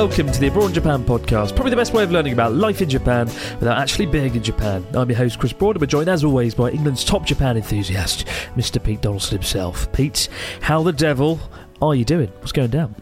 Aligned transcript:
Welcome 0.00 0.32
to 0.32 0.40
the 0.40 0.46
Abroad 0.46 0.68
in 0.68 0.72
Japan 0.72 1.04
podcast. 1.04 1.54
Probably 1.54 1.68
the 1.68 1.76
best 1.76 1.92
way 1.92 2.02
of 2.02 2.10
learning 2.10 2.32
about 2.32 2.54
life 2.54 2.80
in 2.80 2.88
Japan 2.88 3.26
without 3.26 3.76
actually 3.76 4.06
being 4.06 4.34
in 4.34 4.42
Japan. 4.42 4.82
I'm 4.94 5.10
your 5.10 5.18
host 5.18 5.38
Chris 5.38 5.52
Broad, 5.52 5.76
and 5.76 5.82
we're 5.82 5.88
joined 5.88 6.08
as 6.08 6.24
always 6.24 6.54
by 6.54 6.70
England's 6.70 7.04
top 7.04 7.26
Japan 7.26 7.58
enthusiast, 7.58 8.26
Mr. 8.56 8.82
Pete 8.82 9.02
Donaldson 9.02 9.36
himself. 9.36 9.92
Pete, 9.92 10.30
how 10.62 10.82
the 10.82 10.94
devil 10.94 11.38
are 11.82 11.94
you 11.94 12.06
doing? 12.06 12.28
What's 12.38 12.50
going 12.50 12.70
down? 12.70 12.94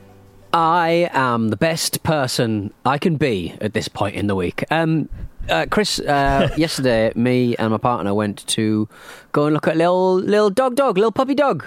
I 0.53 1.09
am 1.13 1.51
the 1.51 1.57
best 1.57 2.03
person 2.03 2.75
I 2.85 2.99
can 2.99 3.15
be 3.15 3.55
at 3.61 3.75
this 3.75 3.87
point 3.87 4.17
in 4.17 4.27
the 4.27 4.35
week. 4.35 4.65
Um, 4.69 5.09
uh, 5.49 5.67
Chris, 5.71 6.01
uh, 6.01 6.53
yesterday, 6.57 7.13
me 7.15 7.55
and 7.59 7.71
my 7.71 7.79
partner 7.79 8.13
went 8.13 8.45
to 8.49 8.89
go 9.31 9.45
and 9.45 9.55
look 9.55 9.69
at 9.69 9.77
little 9.77 10.17
little 10.17 10.51
dog 10.51 10.75
dog, 10.75 10.99
little 10.99 11.13
puppy 11.13 11.37
dog. 11.37 11.65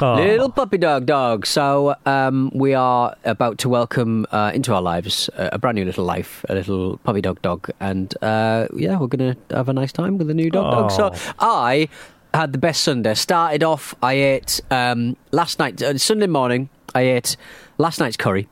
Oh. 0.00 0.14
Little 0.14 0.48
puppy 0.50 0.78
dog 0.78 1.06
dog. 1.06 1.46
So 1.46 1.94
um, 2.06 2.50
we 2.54 2.74
are 2.74 3.14
about 3.24 3.58
to 3.58 3.68
welcome 3.68 4.26
uh, 4.32 4.50
into 4.54 4.74
our 4.74 4.80
lives 4.82 5.28
a, 5.36 5.50
a 5.52 5.58
brand 5.58 5.76
new 5.76 5.84
little 5.84 6.04
life, 6.04 6.44
a 6.48 6.54
little 6.54 6.98
puppy 6.98 7.20
dog 7.20 7.42
dog, 7.42 7.70
and 7.80 8.14
uh, 8.22 8.66
yeah, 8.74 8.98
we're 8.98 9.08
gonna 9.08 9.36
have 9.50 9.68
a 9.68 9.72
nice 9.72 9.92
time 9.92 10.16
with 10.18 10.26
the 10.28 10.34
new 10.34 10.50
dog 10.50 10.72
dog. 10.72 10.90
So 10.90 11.10
Oh. 11.12 11.34
I 11.40 11.88
had 12.32 12.52
the 12.52 12.58
best 12.58 12.82
Sunday. 12.82 13.14
Started 13.14 13.62
off, 13.62 13.94
I 14.02 14.14
ate 14.14 14.60
um, 14.70 15.16
last 15.32 15.58
night, 15.58 15.82
uh, 15.82 15.98
Sunday 15.98 16.28
morning. 16.28 16.68
I 16.94 17.02
ate 17.02 17.36
last 17.78 18.00
night's 18.00 18.16
curry. 18.16 18.48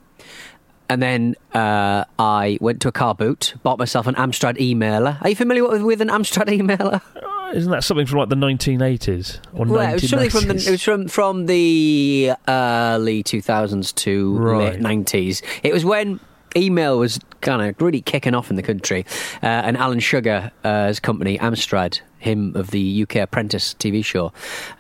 And 0.91 1.03
then 1.03 1.35
uh, 1.53 2.05
I 2.19 2.59
went 2.61 2.81
to 2.83 2.89
a 2.89 2.93
car 2.93 3.15
boot, 3.15 3.55
bought 3.63 3.79
myself 3.79 4.07
an 4.07 4.15
Amstrad 4.15 4.57
emailer. 4.59 5.21
Are 5.23 5.29
you 5.29 5.37
familiar 5.37 5.69
with, 5.69 5.83
with 5.83 6.01
an 6.01 6.09
Amstrad 6.09 6.47
emailer? 6.47 7.03
Isn't 7.55 7.71
that 7.71 7.83
something 7.85 8.07
from 8.07 8.19
like 8.19 8.29
the 8.29 8.37
1980s 8.37 9.41
or 9.55 9.67
Well, 9.67 9.95
it 9.95 10.03
was 10.03 10.11
from 10.33 10.49
the 10.49 10.55
it 10.67 10.71
was 10.71 10.83
from 10.83 11.09
from 11.09 11.47
the 11.47 12.33
early 12.47 13.23
two 13.23 13.41
thousands 13.41 13.93
to 13.93 14.37
Right. 14.37 14.73
late 14.73 14.81
nineties. 14.81 15.41
It 15.63 15.73
was 15.73 15.83
when 15.85 16.21
email 16.57 16.99
was 16.99 17.19
kind 17.41 17.63
of 17.63 17.81
really 17.81 18.01
kicking 18.01 18.35
off 18.35 18.51
in 18.51 18.57
the 18.57 18.63
country, 18.63 19.05
uh, 19.43 19.47
and 19.47 19.77
Alan 19.77 20.01
Sugar's 20.01 21.01
company 21.01 21.39
Amstrad, 21.39 22.01
him 22.19 22.55
of 22.57 22.71
the 22.71 23.03
UK 23.03 23.17
Apprentice 23.17 23.75
TV 23.75 24.05
show, 24.05 24.33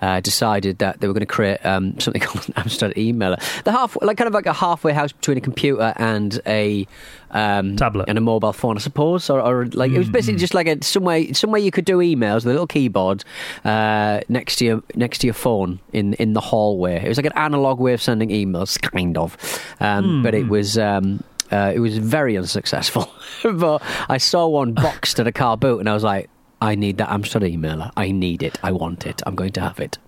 uh, 0.03 0.21
decided 0.21 0.79
that 0.79 1.01
they 1.01 1.07
were 1.07 1.15
going 1.15 1.21
to 1.21 1.27
create 1.27 1.65
um, 1.65 1.99
something 2.01 2.21
called 2.23 2.49
an 2.49 2.55
Amstrad 2.55 2.95
emailer. 2.95 3.41
The 3.65 3.73
half 3.73 3.97
like 4.03 4.17
kind 4.17 4.29
of 4.29 4.35
like 4.35 4.47
a 4.47 4.53
halfway 4.53 4.93
house 4.93 5.13
between 5.13 5.39
a 5.39 5.41
computer 5.41 5.95
and 5.97 6.41
a 6.47 6.87
um, 7.31 7.77
Tablet. 7.77 8.09
and 8.09 8.19
a 8.19 8.21
mobile 8.21 8.53
phone, 8.53 8.77
I 8.77 8.81
suppose, 8.81 9.31
or, 9.31 9.41
or 9.41 9.67
like 9.67 9.93
it 9.93 9.99
was 9.99 10.09
basically 10.09 10.39
just 10.39 10.55
like 10.55 10.67
a 10.67 10.83
somewhere 10.83 11.33
somewhere 11.35 11.61
you 11.61 11.71
could 11.71 11.85
do 11.85 11.99
emails 11.99 12.37
with 12.37 12.47
a 12.47 12.51
little 12.51 12.67
keyboard 12.67 13.25
uh, 13.65 14.21
next 14.29 14.57
to 14.57 14.65
your 14.65 14.83
next 14.95 15.19
to 15.19 15.27
your 15.27 15.35
phone 15.35 15.81
in 15.93 16.15
in 16.15 16.33
the 16.33 16.41
hallway. 16.41 17.05
It 17.05 17.09
was 17.09 17.19
like 17.19 17.27
an 17.27 17.37
analog 17.37 17.79
way 17.79 17.93
of 17.93 18.03
sending 18.03 18.31
emails, 18.31 18.81
kind 18.81 19.17
of, 19.17 19.37
um, 19.81 20.23
but 20.23 20.35
it 20.35 20.49
was. 20.49 20.79
Um, 20.79 21.23
uh, 21.51 21.73
it 21.75 21.81
was 21.81 21.99
very 21.99 22.37
unsuccessful, 22.37 23.11
but 23.43 23.83
I 24.09 24.19
saw 24.19 24.47
one 24.47 24.73
boxed 24.75 25.19
at 25.21 25.27
a 25.27 25.33
car 25.33 25.57
boot, 25.57 25.81
and 25.81 25.89
I 25.89 25.95
was 25.95 26.05
like, 26.05 26.31
"I 26.61 26.75
need 26.75 26.99
that 26.99 27.09
Amstrad 27.09 27.43
emailer. 27.43 27.91
I 27.97 28.11
need 28.11 28.43
it. 28.43 28.59
I 28.63 28.73
want 28.73 29.07
it. 29.07 29.23
I'm 29.27 29.35
going 29.35 29.53
to 29.53 29.61
have 29.61 29.81
it." 29.81 29.99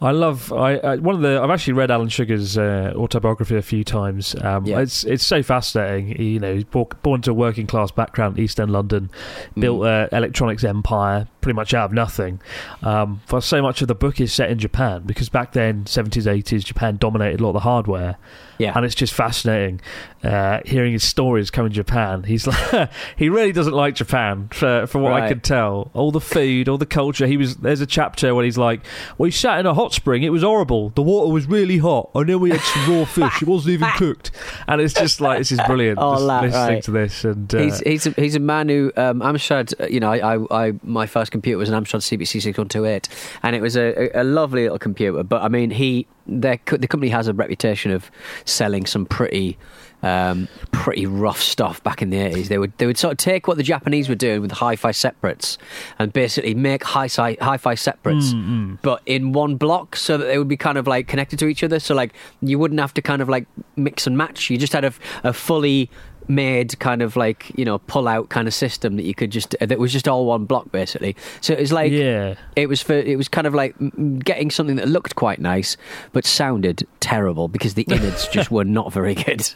I 0.00 0.10
love 0.10 0.52
I, 0.52 0.76
I 0.76 0.96
one 0.96 1.14
of 1.14 1.22
the 1.22 1.40
I've 1.42 1.50
actually 1.50 1.72
read 1.72 1.90
Alan 1.90 2.08
Sugar's 2.10 2.58
uh, 2.58 2.92
autobiography 2.96 3.56
a 3.56 3.62
few 3.62 3.82
times. 3.82 4.34
Um, 4.42 4.66
Yeah. 4.66 4.80
It's 4.80 5.04
it's 5.04 5.24
so 5.24 5.42
fascinating. 5.42 6.16
He, 6.16 6.34
you 6.34 6.40
know, 6.40 6.54
he's 6.54 6.64
bo- 6.64 6.88
born 7.02 7.22
to 7.22 7.30
a 7.30 7.34
working 7.34 7.66
class 7.66 7.90
background, 7.90 8.38
East 8.38 8.60
End 8.60 8.70
London, 8.70 9.10
built 9.58 9.80
Mm. 9.80 10.08
an 10.12 10.18
electronics 10.18 10.64
empire 10.64 11.26
pretty 11.40 11.54
much 11.56 11.72
out 11.74 11.84
of 11.86 11.92
nothing. 11.92 12.40
Um, 12.82 13.20
but 13.28 13.40
so 13.42 13.62
much 13.62 13.80
of 13.80 13.86
the 13.88 13.94
book 13.94 14.20
is 14.20 14.32
set 14.32 14.50
in 14.50 14.58
Japan 14.58 15.02
because 15.06 15.28
back 15.28 15.52
then, 15.52 15.86
seventies, 15.86 16.26
eighties, 16.26 16.64
Japan 16.64 16.96
dominated 16.98 17.40
a 17.40 17.42
lot 17.42 17.50
of 17.50 17.54
the 17.54 17.60
hardware. 17.60 18.16
Yeah, 18.58 18.72
and 18.74 18.86
it's 18.86 18.94
just 18.94 19.12
fascinating 19.12 19.82
uh, 20.24 20.60
hearing 20.64 20.92
his 20.94 21.04
stories 21.04 21.50
coming 21.50 21.72
Japan. 21.72 22.22
He's 22.22 22.46
like, 22.72 22.90
he 23.16 23.28
really 23.28 23.52
doesn't 23.52 23.74
like 23.74 23.94
Japan 23.94 24.48
for 24.50 24.86
for 24.86 24.98
what 24.98 25.12
I 25.12 25.28
could 25.28 25.42
tell. 25.44 25.90
All 25.94 26.10
the 26.10 26.20
food, 26.22 26.68
all 26.68 26.78
the 26.78 26.86
culture. 26.86 27.26
He 27.26 27.36
was 27.36 27.56
there's 27.56 27.80
a 27.82 27.86
chapter 27.86 28.34
where 28.34 28.44
he's 28.44 28.56
like, 28.58 28.80
"We 29.18 29.30
sat 29.30 29.60
in 29.60 29.66
a 29.66 29.74
hot 29.74 29.85
spring. 29.92 30.22
It 30.22 30.30
was 30.30 30.42
horrible. 30.42 30.90
The 30.90 31.02
water 31.02 31.32
was 31.32 31.46
really 31.46 31.78
hot, 31.78 32.10
I 32.14 32.24
then 32.24 32.40
we 32.40 32.50
had 32.50 32.60
some 32.60 32.90
raw 32.98 33.04
fish. 33.16 33.42
It 33.42 33.48
wasn't 33.48 33.74
even 33.74 33.88
cooked." 33.96 34.30
And 34.68 34.80
it's 34.80 34.94
just 34.94 35.20
like 35.20 35.38
this 35.38 35.52
is 35.52 35.60
brilliant. 35.66 35.98
Oh, 36.00 36.14
just 36.14 36.26
that, 36.26 36.42
listening 36.42 36.74
right. 36.74 36.82
to 36.84 36.90
this 36.90 37.24
and 37.24 37.54
uh, 37.54 37.58
he's 37.58 37.78
he's 37.80 38.06
a, 38.06 38.10
he's 38.10 38.34
a 38.34 38.40
man 38.40 38.68
who 38.68 38.92
um, 38.96 39.20
Amstrad. 39.20 39.74
uh, 39.80 39.86
You 39.86 40.00
know, 40.00 40.10
I, 40.12 40.36
I, 40.36 40.66
I 40.68 40.72
my 40.82 41.06
first 41.06 41.30
computer 41.32 41.58
was 41.58 41.68
an 41.68 41.74
Amstrad 41.82 42.00
CPC 42.00 42.42
six 42.42 42.58
one 42.58 42.68
two 42.68 42.84
eight, 42.86 43.08
and 43.42 43.54
it 43.56 43.62
was 43.62 43.76
a, 43.76 44.16
a, 44.16 44.22
a 44.22 44.24
lovely 44.24 44.62
little 44.64 44.78
computer. 44.78 45.22
But 45.22 45.42
I 45.42 45.48
mean, 45.48 45.70
he 45.70 46.06
their 46.26 46.58
the 46.66 46.88
company 46.88 47.10
has 47.10 47.28
a 47.28 47.32
reputation 47.32 47.90
of 47.92 48.10
selling 48.44 48.86
some 48.86 49.06
pretty. 49.06 49.58
Um, 50.02 50.46
pretty 50.70 51.06
rough 51.06 51.40
stuff 51.40 51.82
back 51.82 52.00
in 52.00 52.10
the 52.10 52.18
eighties. 52.18 52.48
They 52.48 52.58
would 52.58 52.76
they 52.78 52.86
would 52.86 52.98
sort 52.98 53.12
of 53.12 53.18
take 53.18 53.48
what 53.48 53.56
the 53.56 53.62
Japanese 53.64 54.08
were 54.08 54.14
doing 54.14 54.40
with 54.40 54.52
hi-fi 54.52 54.92
separates 54.92 55.58
and 55.98 56.12
basically 56.12 56.54
make 56.54 56.84
hi 56.84 57.08
hi-fi 57.08 57.74
separates, 57.74 58.32
but 58.82 59.00
in 59.06 59.32
one 59.32 59.56
block, 59.56 59.96
so 59.96 60.16
that 60.18 60.26
they 60.26 60.38
would 60.38 60.48
be 60.48 60.56
kind 60.56 60.78
of 60.78 60.86
like 60.86 61.08
connected 61.08 61.38
to 61.40 61.46
each 61.46 61.64
other. 61.64 61.80
So 61.80 61.94
like 61.94 62.12
you 62.40 62.58
wouldn't 62.58 62.78
have 62.78 62.94
to 62.94 63.02
kind 63.02 63.20
of 63.20 63.28
like 63.28 63.46
mix 63.74 64.06
and 64.06 64.16
match. 64.16 64.48
You 64.50 64.58
just 64.58 64.74
had 64.74 64.84
a, 64.84 64.92
a 65.24 65.32
fully 65.32 65.90
made 66.28 66.78
kind 66.78 67.02
of 67.02 67.16
like 67.16 67.50
you 67.56 67.64
know 67.64 67.78
pull 67.78 68.08
out 68.08 68.28
kind 68.28 68.48
of 68.48 68.54
system 68.54 68.96
that 68.96 69.04
you 69.04 69.14
could 69.14 69.30
just 69.30 69.54
that 69.60 69.78
was 69.78 69.92
just 69.92 70.08
all 70.08 70.26
one 70.26 70.44
block 70.44 70.70
basically 70.72 71.14
so 71.40 71.52
it 71.52 71.60
was 71.60 71.72
like 71.72 71.92
yeah. 71.92 72.34
it 72.56 72.68
was 72.68 72.82
for 72.82 72.94
it 72.94 73.16
was 73.16 73.28
kind 73.28 73.46
of 73.46 73.54
like 73.54 73.74
getting 74.24 74.50
something 74.50 74.76
that 74.76 74.88
looked 74.88 75.14
quite 75.14 75.38
nice 75.38 75.76
but 76.12 76.24
sounded 76.24 76.86
terrible 77.00 77.48
because 77.48 77.74
the 77.74 77.82
innards 77.84 78.28
just 78.32 78.50
were 78.50 78.64
not 78.64 78.92
very 78.92 79.14
good 79.14 79.48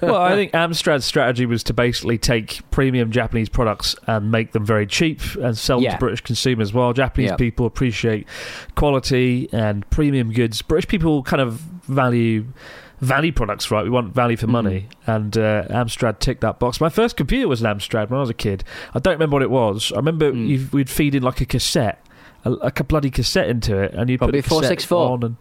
well, 0.00 0.16
I 0.16 0.34
think 0.34 0.52
Amstrad's 0.52 1.04
strategy 1.04 1.46
was 1.46 1.62
to 1.64 1.74
basically 1.74 2.18
take 2.18 2.60
premium 2.70 3.10
Japanese 3.10 3.48
products 3.48 3.94
and 4.06 4.30
make 4.30 4.52
them 4.52 4.64
very 4.64 4.86
cheap 4.86 5.20
and 5.36 5.56
sell 5.56 5.80
Yeah. 5.82 5.92
to 5.92 5.98
British 5.98 6.20
consumers. 6.20 6.72
While 6.72 6.92
Japanese 6.92 7.32
people 7.36 7.66
appreciate 7.66 8.26
quality 8.74 9.48
and 9.52 9.88
premium 9.90 10.32
goods, 10.32 10.62
British 10.62 10.88
people 10.88 11.22
kind 11.22 11.40
of 11.40 11.54
value 11.88 12.46
value 13.00 13.32
products, 13.32 13.70
right? 13.70 13.82
We 13.82 13.90
want 13.90 14.14
value 14.14 14.36
for 14.36 14.46
money, 14.46 14.88
and 15.06 15.36
uh, 15.36 15.64
Amstrad 15.68 16.18
ticked 16.18 16.40
that 16.42 16.58
box. 16.58 16.80
My 16.80 16.88
first 16.88 17.16
computer 17.16 17.48
was 17.48 17.62
an 17.62 17.66
Amstrad 17.66 18.10
when 18.10 18.18
I 18.18 18.20
was 18.20 18.30
a 18.30 18.34
kid. 18.34 18.64
I 18.94 18.98
don't 18.98 19.14
remember 19.14 19.34
what 19.34 19.42
it 19.42 19.50
was. 19.50 19.92
I 19.92 19.96
remember 19.96 20.32
you, 20.32 20.68
we'd 20.72 20.90
feed 20.90 21.14
in 21.14 21.22
like 21.22 21.40
a 21.40 21.46
cassette. 21.46 22.04
A, 22.44 22.50
like 22.50 22.80
a 22.80 22.84
bloody 22.84 23.10
cassette 23.10 23.48
into 23.48 23.76
it, 23.78 23.92
and 23.94 24.08
you 24.08 24.16
put 24.16 24.26
Probably 24.32 24.40
the 24.40 24.48
cassette 24.48 24.82
464. 24.82 25.10
on 25.10 25.22
and 25.24 25.36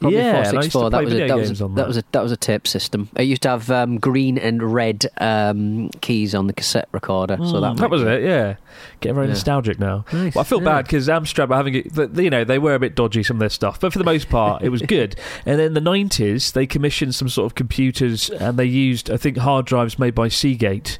Probably 0.00 0.18
yeah, 0.18 0.48
and 0.48 0.58
I 0.58 0.62
used 0.62 0.72
to 0.72 0.78
464. 0.78 0.90
play 0.90 0.90
That 0.90 1.04
was 1.04 1.12
a 1.12 1.16
video 1.16 1.28
that 1.28 1.36
was 1.40 1.48
games 1.48 1.60
a, 1.60 1.64
on 1.64 1.74
that 1.76 1.86
was 1.88 1.96
a 1.96 2.04
that 2.12 2.22
was 2.22 2.32
a 2.32 2.36
tape 2.36 2.66
system. 2.66 3.08
It 3.16 3.22
used 3.24 3.42
to 3.42 3.48
have 3.50 3.70
um, 3.70 3.98
green 3.98 4.36
and 4.38 4.62
red 4.62 5.06
um, 5.18 5.88
keys 6.00 6.34
on 6.34 6.46
the 6.46 6.52
cassette 6.52 6.88
recorder. 6.92 7.36
so 7.38 7.60
that, 7.60 7.72
Mm, 7.72 7.78
that 7.78 7.90
was 7.90 8.02
it. 8.02 8.22
Yeah, 8.22 8.56
getting 9.00 9.14
very 9.14 9.26
Yeah. 9.28 9.32
nostalgic 9.32 9.78
now. 9.78 10.04
Nice, 10.12 10.34
Well, 10.34 10.42
I 10.42 10.44
feel 10.44 10.58
yeah. 10.58 10.64
bad 10.64 10.84
because 10.86 11.08
Amstrad 11.08 11.48
were 11.48 11.56
having 11.56 11.74
it. 11.74 11.94
but, 11.94 12.16
You 12.16 12.28
know, 12.30 12.44
they 12.44 12.58
were 12.58 12.74
a 12.74 12.78
bit 12.78 12.94
dodgy 12.94 13.22
some 13.22 13.36
of 13.36 13.40
their 13.40 13.48
stuff, 13.48 13.80
but 13.80 13.92
for 13.92 13.98
the 13.98 14.04
most 14.04 14.28
part, 14.28 14.62
it 14.62 14.68
was 14.68 14.82
good. 14.96 15.16
And 15.46 15.58
then 15.58 15.68
in 15.68 15.74
the 15.74 15.80
nineties, 15.80 16.52
they 16.52 16.66
commissioned 16.66 17.14
some 17.14 17.28
sort 17.28 17.46
of 17.46 17.54
computers, 17.54 18.28
and 18.30 18.58
they 18.58 18.64
used, 18.66 19.10
I 19.10 19.16
think, 19.16 19.38
hard 19.38 19.64
drives 19.66 19.98
made 19.98 20.14
by 20.14 20.28
Seagate, 20.28 20.98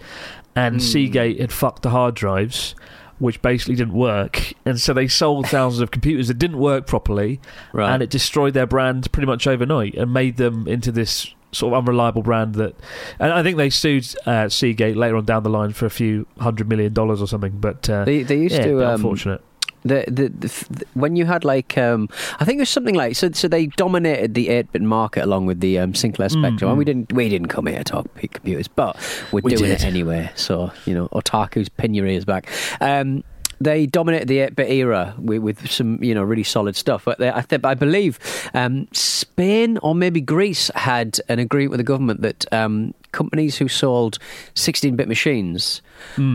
and 0.56 0.76
Hmm. 0.76 0.80
Seagate 0.80 1.40
had 1.40 1.52
fucked 1.52 1.82
the 1.82 1.90
hard 1.90 2.14
drives. 2.14 2.74
Which 3.22 3.40
basically 3.40 3.76
didn't 3.76 3.94
work, 3.94 4.52
and 4.66 4.80
so 4.80 4.92
they 4.92 5.06
sold 5.06 5.46
thousands 5.46 5.80
of 5.80 5.90
computers 5.92 6.26
that 6.28 6.38
didn't 6.38 6.58
work 6.58 6.88
properly, 6.88 7.40
Right. 7.72 7.92
and 7.92 8.02
it 8.02 8.10
destroyed 8.10 8.52
their 8.52 8.66
brand 8.66 9.10
pretty 9.12 9.26
much 9.26 9.46
overnight 9.46 9.94
and 9.94 10.12
made 10.12 10.38
them 10.38 10.66
into 10.66 10.90
this 10.90 11.32
sort 11.52 11.72
of 11.72 11.78
unreliable 11.78 12.22
brand 12.22 12.54
that 12.56 12.74
and 13.20 13.30
I 13.30 13.42
think 13.42 13.58
they 13.58 13.68
sued 13.70 14.06
uh, 14.26 14.48
Seagate 14.48 14.96
later 14.96 15.16
on 15.16 15.24
down 15.26 15.42
the 15.42 15.50
line 15.50 15.72
for 15.72 15.84
a 15.86 15.90
few 15.90 16.26
hundred 16.40 16.66
million 16.68 16.94
dollars 16.94 17.20
or 17.20 17.26
something 17.28 17.58
but 17.60 17.88
uh, 17.90 18.04
They, 18.06 18.22
they 18.22 18.38
used 18.38 18.54
yeah, 18.56 18.64
to 18.64 18.86
um, 18.86 18.94
unfortunate 18.94 19.42
the, 19.84 20.04
the, 20.08 20.28
the, 20.28 20.84
when 20.94 21.16
you 21.16 21.24
had 21.24 21.44
like 21.44 21.76
um, 21.76 22.08
I 22.40 22.44
think 22.44 22.58
it 22.58 22.62
was 22.62 22.70
something 22.70 22.94
like 22.94 23.16
so 23.16 23.30
so 23.32 23.48
they 23.48 23.66
dominated 23.66 24.34
the 24.34 24.48
eight 24.48 24.70
bit 24.72 24.82
market 24.82 25.24
along 25.24 25.46
with 25.46 25.60
the 25.60 25.78
um, 25.78 25.94
Sinclair 25.94 26.28
Spectrum 26.28 26.70
and 26.70 26.78
we 26.78 26.84
didn't 26.84 27.12
we 27.12 27.28
didn't 27.28 27.48
come 27.48 27.66
here 27.66 27.78
to 27.78 27.84
talk 27.84 28.06
computers 28.14 28.68
but 28.68 28.96
we're 29.32 29.40
We 29.42 29.54
doing 29.54 29.70
did. 29.70 29.80
it 29.80 29.84
anyway 29.84 30.30
so 30.34 30.70
you 30.86 30.94
know 30.94 31.08
otaku's 31.12 31.68
pin 31.68 31.94
your 31.94 32.06
ears 32.06 32.24
back 32.24 32.48
um, 32.80 33.24
they 33.60 33.86
dominated 33.86 34.26
the 34.26 34.38
8-bit 34.38 34.70
era 34.70 35.14
with, 35.18 35.40
with 35.40 35.70
some, 35.70 36.02
you 36.02 36.16
know, 36.16 36.22
really 36.24 36.42
solid 36.42 36.74
stuff. 36.74 37.04
But 37.04 37.18
they, 37.18 37.30
I, 37.30 37.42
th- 37.42 37.60
I 37.62 37.74
believe 37.74 38.18
um, 38.54 38.88
Spain 38.92 39.78
or 39.84 39.94
maybe 39.94 40.20
Greece 40.20 40.68
had 40.74 41.20
an 41.28 41.38
agreement 41.38 41.70
with 41.70 41.78
the 41.78 41.84
government 41.84 42.22
that 42.22 42.52
um, 42.52 42.92
companies 43.12 43.56
who 43.56 43.68
sold 43.68 44.18
16-bit 44.54 45.06
machines 45.08 45.82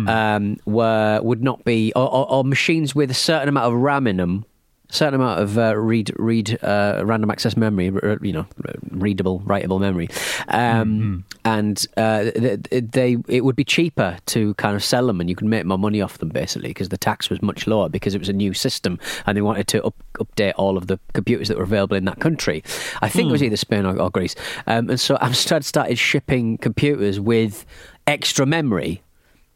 um, 0.07 0.57
were 0.65 1.19
would 1.21 1.43
not 1.43 1.63
be, 1.65 1.91
or, 1.95 2.07
or, 2.11 2.31
or 2.31 2.43
machines 2.43 2.95
with 2.95 3.11
a 3.11 3.15
certain 3.15 3.49
amount 3.49 3.73
of 3.73 3.79
RAM 3.79 4.07
in 4.07 4.17
them. 4.17 4.45
Certain 4.89 5.15
amount 5.15 5.41
of 5.41 5.57
uh, 5.57 5.75
read 5.77 6.13
read 6.17 6.57
uh, 6.63 7.01
random 7.03 7.29
access 7.29 7.57
memory, 7.57 7.91
r- 7.91 8.17
you 8.21 8.31
know, 8.31 8.45
readable, 8.91 9.41
writable 9.41 9.81
memory, 9.81 10.07
um, 10.47 11.25
and 11.43 11.85
uh, 11.97 12.23
th- 12.23 12.63
th- 12.63 12.83
they 12.91 13.17
it 13.27 13.43
would 13.43 13.55
be 13.55 13.65
cheaper 13.65 14.17
to 14.27 14.53
kind 14.53 14.75
of 14.75 14.83
sell 14.83 15.07
them, 15.07 15.19
and 15.19 15.29
you 15.29 15.35
could 15.35 15.47
make 15.47 15.65
more 15.65 15.77
money 15.77 16.01
off 16.01 16.19
them 16.19 16.29
basically 16.29 16.69
because 16.69 16.87
the 16.87 16.97
tax 16.97 17.29
was 17.29 17.41
much 17.41 17.67
lower 17.67 17.89
because 17.89 18.15
it 18.15 18.19
was 18.19 18.29
a 18.29 18.33
new 18.33 18.53
system, 18.53 18.97
and 19.25 19.35
they 19.35 19.41
wanted 19.41 19.67
to 19.67 19.83
up, 19.83 19.95
update 20.19 20.53
all 20.55 20.77
of 20.77 20.87
the 20.87 20.97
computers 21.13 21.49
that 21.49 21.57
were 21.57 21.63
available 21.63 21.97
in 21.97 22.05
that 22.05 22.19
country. 22.19 22.63
I 23.01 23.09
think 23.09 23.27
it 23.27 23.31
was 23.33 23.43
either 23.43 23.57
Spain 23.57 23.85
or, 23.85 23.99
or 23.99 24.09
Greece, 24.09 24.35
um, 24.67 24.89
and 24.89 24.99
so 24.99 25.17
Amstrad 25.17 25.65
started 25.65 25.97
shipping 25.97 26.57
computers 26.59 27.19
with 27.19 27.65
extra 28.07 28.45
memory 28.45 29.01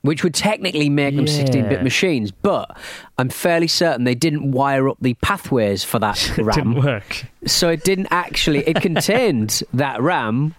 which 0.04 0.24
would 0.24 0.34
technically 0.34 0.90
make 0.90 1.16
them 1.16 1.28
16 1.28 1.70
bit 1.70 1.84
machines, 1.84 2.32
but 2.32 2.76
I'm 3.22 3.30
fairly 3.30 3.68
certain 3.68 4.04
they 4.04 4.16
didn't 4.16 4.52
wire 4.52 4.90
up 4.90 4.98
the 5.00 5.14
pathways 5.16 5.84
for 5.84 6.00
that 6.00 6.18
it 6.32 6.36
didn't 6.36 6.46
RAM. 6.46 6.76
work 6.76 7.26
So 7.46 7.70
it 7.70 7.84
didn't 7.84 8.08
actually, 8.12 8.60
it 8.68 8.82
contained 8.82 9.64
that 9.74 10.02
RAM, 10.02 10.54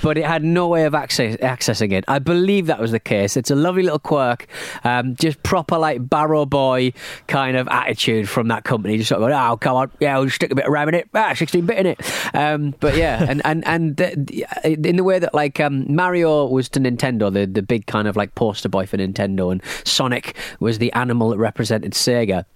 but 0.00 0.16
it 0.16 0.24
had 0.24 0.44
no 0.44 0.68
way 0.68 0.84
of 0.84 0.94
access, 0.94 1.36
accessing 1.38 1.90
it. 1.92 2.04
I 2.06 2.20
believe 2.20 2.66
that 2.66 2.78
was 2.78 2.92
the 2.92 3.00
case. 3.00 3.36
It's 3.36 3.50
a 3.50 3.56
lovely 3.56 3.82
little 3.82 3.98
quirk, 3.98 4.46
um, 4.84 5.16
just 5.16 5.42
proper 5.42 5.76
like 5.76 6.08
Barrow 6.08 6.46
Boy 6.46 6.92
kind 7.26 7.56
of 7.56 7.66
attitude 7.66 8.28
from 8.28 8.46
that 8.48 8.62
company. 8.62 8.96
Just 8.98 9.08
sort 9.08 9.20
of, 9.22 9.28
oh, 9.30 9.56
come 9.56 9.74
on, 9.74 9.90
yeah, 9.98 10.16
we'll 10.16 10.26
just 10.26 10.36
stick 10.36 10.52
a 10.52 10.54
bit 10.54 10.66
of 10.66 10.72
RAM 10.72 10.88
in 10.90 10.94
it, 10.94 11.08
ah, 11.14 11.34
16 11.34 11.66
bit 11.66 11.78
in 11.78 11.86
it. 11.86 12.00
Um, 12.34 12.74
but 12.78 12.96
yeah, 12.96 13.26
and, 13.28 13.42
and, 13.44 13.66
and 13.66 13.96
the, 13.96 14.14
the- 14.16 14.88
in 14.88 14.94
the 14.96 15.04
way 15.04 15.18
that 15.18 15.34
like 15.34 15.58
um, 15.58 15.92
Mario 15.92 16.46
was 16.46 16.68
to 16.70 16.80
Nintendo, 16.80 17.32
the, 17.32 17.46
the 17.46 17.62
big 17.62 17.86
kind 17.86 18.06
of 18.06 18.14
like 18.16 18.34
poster 18.36 18.68
boy 18.68 18.86
for 18.86 18.98
Nintendo, 18.98 19.50
and 19.50 19.60
Sonic 19.84 20.36
was 20.60 20.78
the 20.78 20.92
animal 20.92 21.30
that 21.30 21.38
represented 21.38 21.94
Sega. 22.08 22.46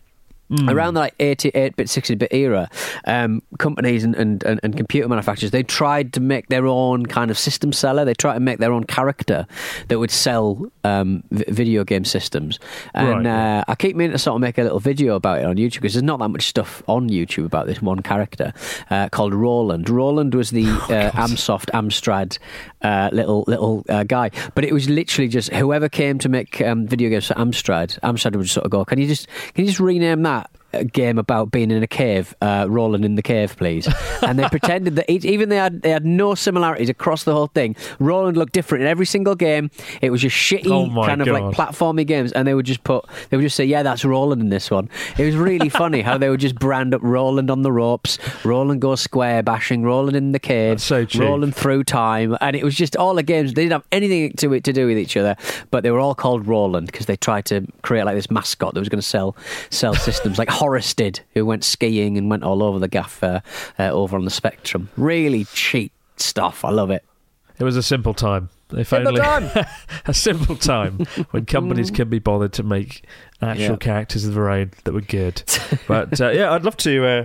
Around 0.69 0.95
the 0.95 1.01
like 1.01 1.15
88 1.19 1.77
bit, 1.77 1.89
60 1.89 2.15
bit 2.17 2.33
era, 2.33 2.69
um, 3.07 3.41
companies 3.59 4.05
and, 4.05 4.15
and, 4.15 4.43
and, 4.45 4.61
and 4.63 4.77
computer 4.77 5.09
manufacturers 5.09 5.51
they 5.51 5.63
tried 5.63 6.13
to 6.13 6.21
make 6.21 6.49
their 6.49 6.67
own 6.67 7.07
kind 7.07 7.31
of 7.31 7.39
system 7.39 7.73
seller. 7.73 8.05
They 8.05 8.13
tried 8.13 8.35
to 8.35 8.41
make 8.41 8.59
their 8.59 8.73
own 8.73 8.85
character 8.85 9.47
that 9.89 9.99
would 9.99 10.11
sell 10.11 10.71
um, 10.85 11.23
v- 11.31 11.45
video 11.49 11.85
game 11.85 12.05
systems. 12.05 12.59
And 12.93 13.25
Right, 13.25 13.61
uh, 13.61 13.65
I 13.67 13.75
keep 13.77 13.97
meaning 13.97 14.13
to 14.13 14.19
sort 14.19 14.35
of 14.35 14.43
make 14.43 14.59
a 14.59 14.63
little 14.63 14.79
video 14.79 15.15
about 15.15 15.39
it 15.39 15.47
on 15.47 15.57
YouTube 15.57 15.81
because 15.81 15.95
there's 15.95 16.03
not 16.03 16.19
that 16.19 16.29
much 16.29 16.47
stuff 16.47 16.83
on 16.87 17.09
YouTube 17.09 17.47
about 17.47 17.67
this 17.67 17.81
one 17.81 18.03
character 18.03 18.53
uh, 18.91 19.09
called 19.09 19.33
Roland. 19.33 19.89
Roland 19.89 20.35
was 20.35 20.51
the 20.51 20.67
uh, 20.69 21.13
Amsoft 21.13 21.71
Amstrad 21.71 22.39
uh, 22.83 23.09
little 23.11 23.45
little 23.47 23.85
uh, 23.89 24.05
guy, 24.05 24.31
but 24.55 24.65
it 24.65 24.73
was 24.75 24.89
literally 24.91 25.29
just 25.29 25.51
whoever 25.53 25.89
came 25.89 26.19
to 26.19 26.29
make 26.29 26.61
um, 26.61 26.87
video 26.87 27.09
games 27.09 27.27
for 27.29 27.35
Amstrad. 27.35 27.99
Amstrad 28.01 28.37
would 28.37 28.51
sort 28.51 28.67
of 28.67 28.71
go, 28.71 28.85
"Can 28.85 28.99
you 28.99 29.07
just 29.07 29.29
can 29.55 29.65
you 29.65 29.71
just 29.71 29.81
rename 29.81 30.23
that?" 30.25 30.42
A 30.73 30.85
game 30.85 31.19
about 31.19 31.51
being 31.51 31.71
in 31.71 31.83
a 31.83 31.87
cave, 31.87 32.35
uh, 32.41 32.67
rolling 32.69 33.05
in 33.05 33.15
the 33.17 33.23
cave, 33.23 33.57
please. 33.57 33.89
And 34.23 34.39
they 34.39 34.49
pretended 34.49 34.95
that 34.97 35.11
each, 35.11 35.25
even 35.25 35.49
they 35.49 35.57
had 35.57 35.83
they 35.83 35.91
had 35.91 36.07
no 36.07 36.37
similarities 36.37 36.89
across 36.89 37.25
the 37.25 37.33
whole 37.33 37.49
thing. 37.49 37.75
Roland 37.99 38.37
looked 38.37 38.53
different 38.53 38.83
in 38.83 38.89
every 38.89 39.05
single 39.05 39.35
game. 39.35 39.69
It 40.01 40.11
was 40.11 40.21
just 40.21 40.37
shitty 40.37 40.71
Oh 40.71 41.05
kind 41.05 41.21
of 41.21 41.27
like 41.27 41.43
God. 41.43 41.55
platformy 41.55 42.07
games, 42.07 42.31
and 42.31 42.47
they 42.47 42.55
would 42.55 42.65
just 42.65 42.85
put 42.85 43.05
they 43.31 43.37
would 43.37 43.43
just 43.43 43.57
say, 43.57 43.65
"Yeah, 43.65 43.83
that's 43.83 44.05
Roland 44.05 44.41
in 44.41 44.49
this 44.51 44.71
one." 44.71 44.89
It 45.19 45.25
was 45.25 45.35
really 45.35 45.69
funny 45.83 46.03
how 46.03 46.19
they 46.19 46.29
would 46.31 46.39
just 46.39 46.55
brand 46.55 46.95
up 46.95 47.01
Roland 47.03 47.51
on 47.51 47.63
the 47.63 47.73
ropes, 47.73 48.19
Roland 48.45 48.81
goes 48.81 49.01
square 49.01 49.43
bashing, 49.43 49.83
Roland 49.83 50.17
in 50.17 50.31
the 50.31 50.39
cave, 50.39 50.75
That's 50.75 50.85
so 50.85 51.05
cheap. 51.05 51.21
Roland 51.21 51.57
through 51.57 51.83
time, 51.83 52.37
and 52.41 52.55
it 52.55 52.63
was 52.63 52.77
just 52.77 52.97
all 52.97 53.15
the 53.17 53.25
games. 53.25 53.55
They 53.55 53.63
didn't 53.63 53.73
have 53.73 53.87
anything 53.91 54.35
to 54.35 54.53
it 54.53 54.63
to 54.65 54.73
do 54.73 54.87
with 54.87 54.99
each 54.99 55.17
other, 55.17 55.35
but 55.73 55.83
they 55.83 55.91
were 55.91 55.99
all 56.01 56.15
called 56.15 56.47
Roland 56.47 56.87
because 56.87 57.07
they 57.07 57.17
tried 57.17 57.45
to 57.47 57.67
create 57.83 58.05
like 58.05 58.15
this 58.15 58.31
mascot 58.31 58.75
that 58.75 58.81
was 58.81 58.89
going 58.89 59.01
to 59.01 59.07
sell 59.07 59.35
sell 59.71 59.95
systems, 59.95 60.39
like 60.39 60.49
Horace 60.63 60.95
did, 60.95 61.19
who 61.35 61.45
went 61.45 61.65
skiing 61.65 62.17
and 62.17 62.31
went 62.31 62.45
all 62.45 62.63
over 62.63 62.79
the 62.79 62.87
gaff 62.87 63.21
uh, 63.21 63.41
uh, 63.81 63.89
over 63.91 64.17
on 64.17 64.25
the 64.25 64.31
spectrum. 64.31 64.89
Really 64.97 65.45
cheap 65.47 65.91
stuff. 66.19 66.65
I 66.65 66.71
love 66.71 66.93
it. 66.93 67.05
it 67.59 67.65
was 67.65 67.77
a 67.77 67.83
simple 67.83 68.15
time 68.15 68.49
if 68.73 68.91
Simple 68.91 69.09
only 69.09 69.21
time. 69.21 69.67
a 70.07 70.15
simple 70.15 70.55
time 70.55 71.01
when 71.33 71.47
companies 71.47 71.91
can 71.91 72.09
be 72.09 72.21
bothered 72.21 72.53
to 72.53 72.63
make 72.63 73.05
actual 73.43 73.71
Yeah. 73.73 73.77
characters 73.77 74.25
of 74.25 74.35
their 74.35 74.49
own 74.49 74.71
that 74.85 74.95
were 74.95 75.01
good. 75.01 75.43
But 75.89 76.21
uh, 76.21 76.31
yeah, 76.31 76.53
I'd 76.53 76.63
love 76.63 76.77
to 76.79 77.05
uh, 77.07 77.25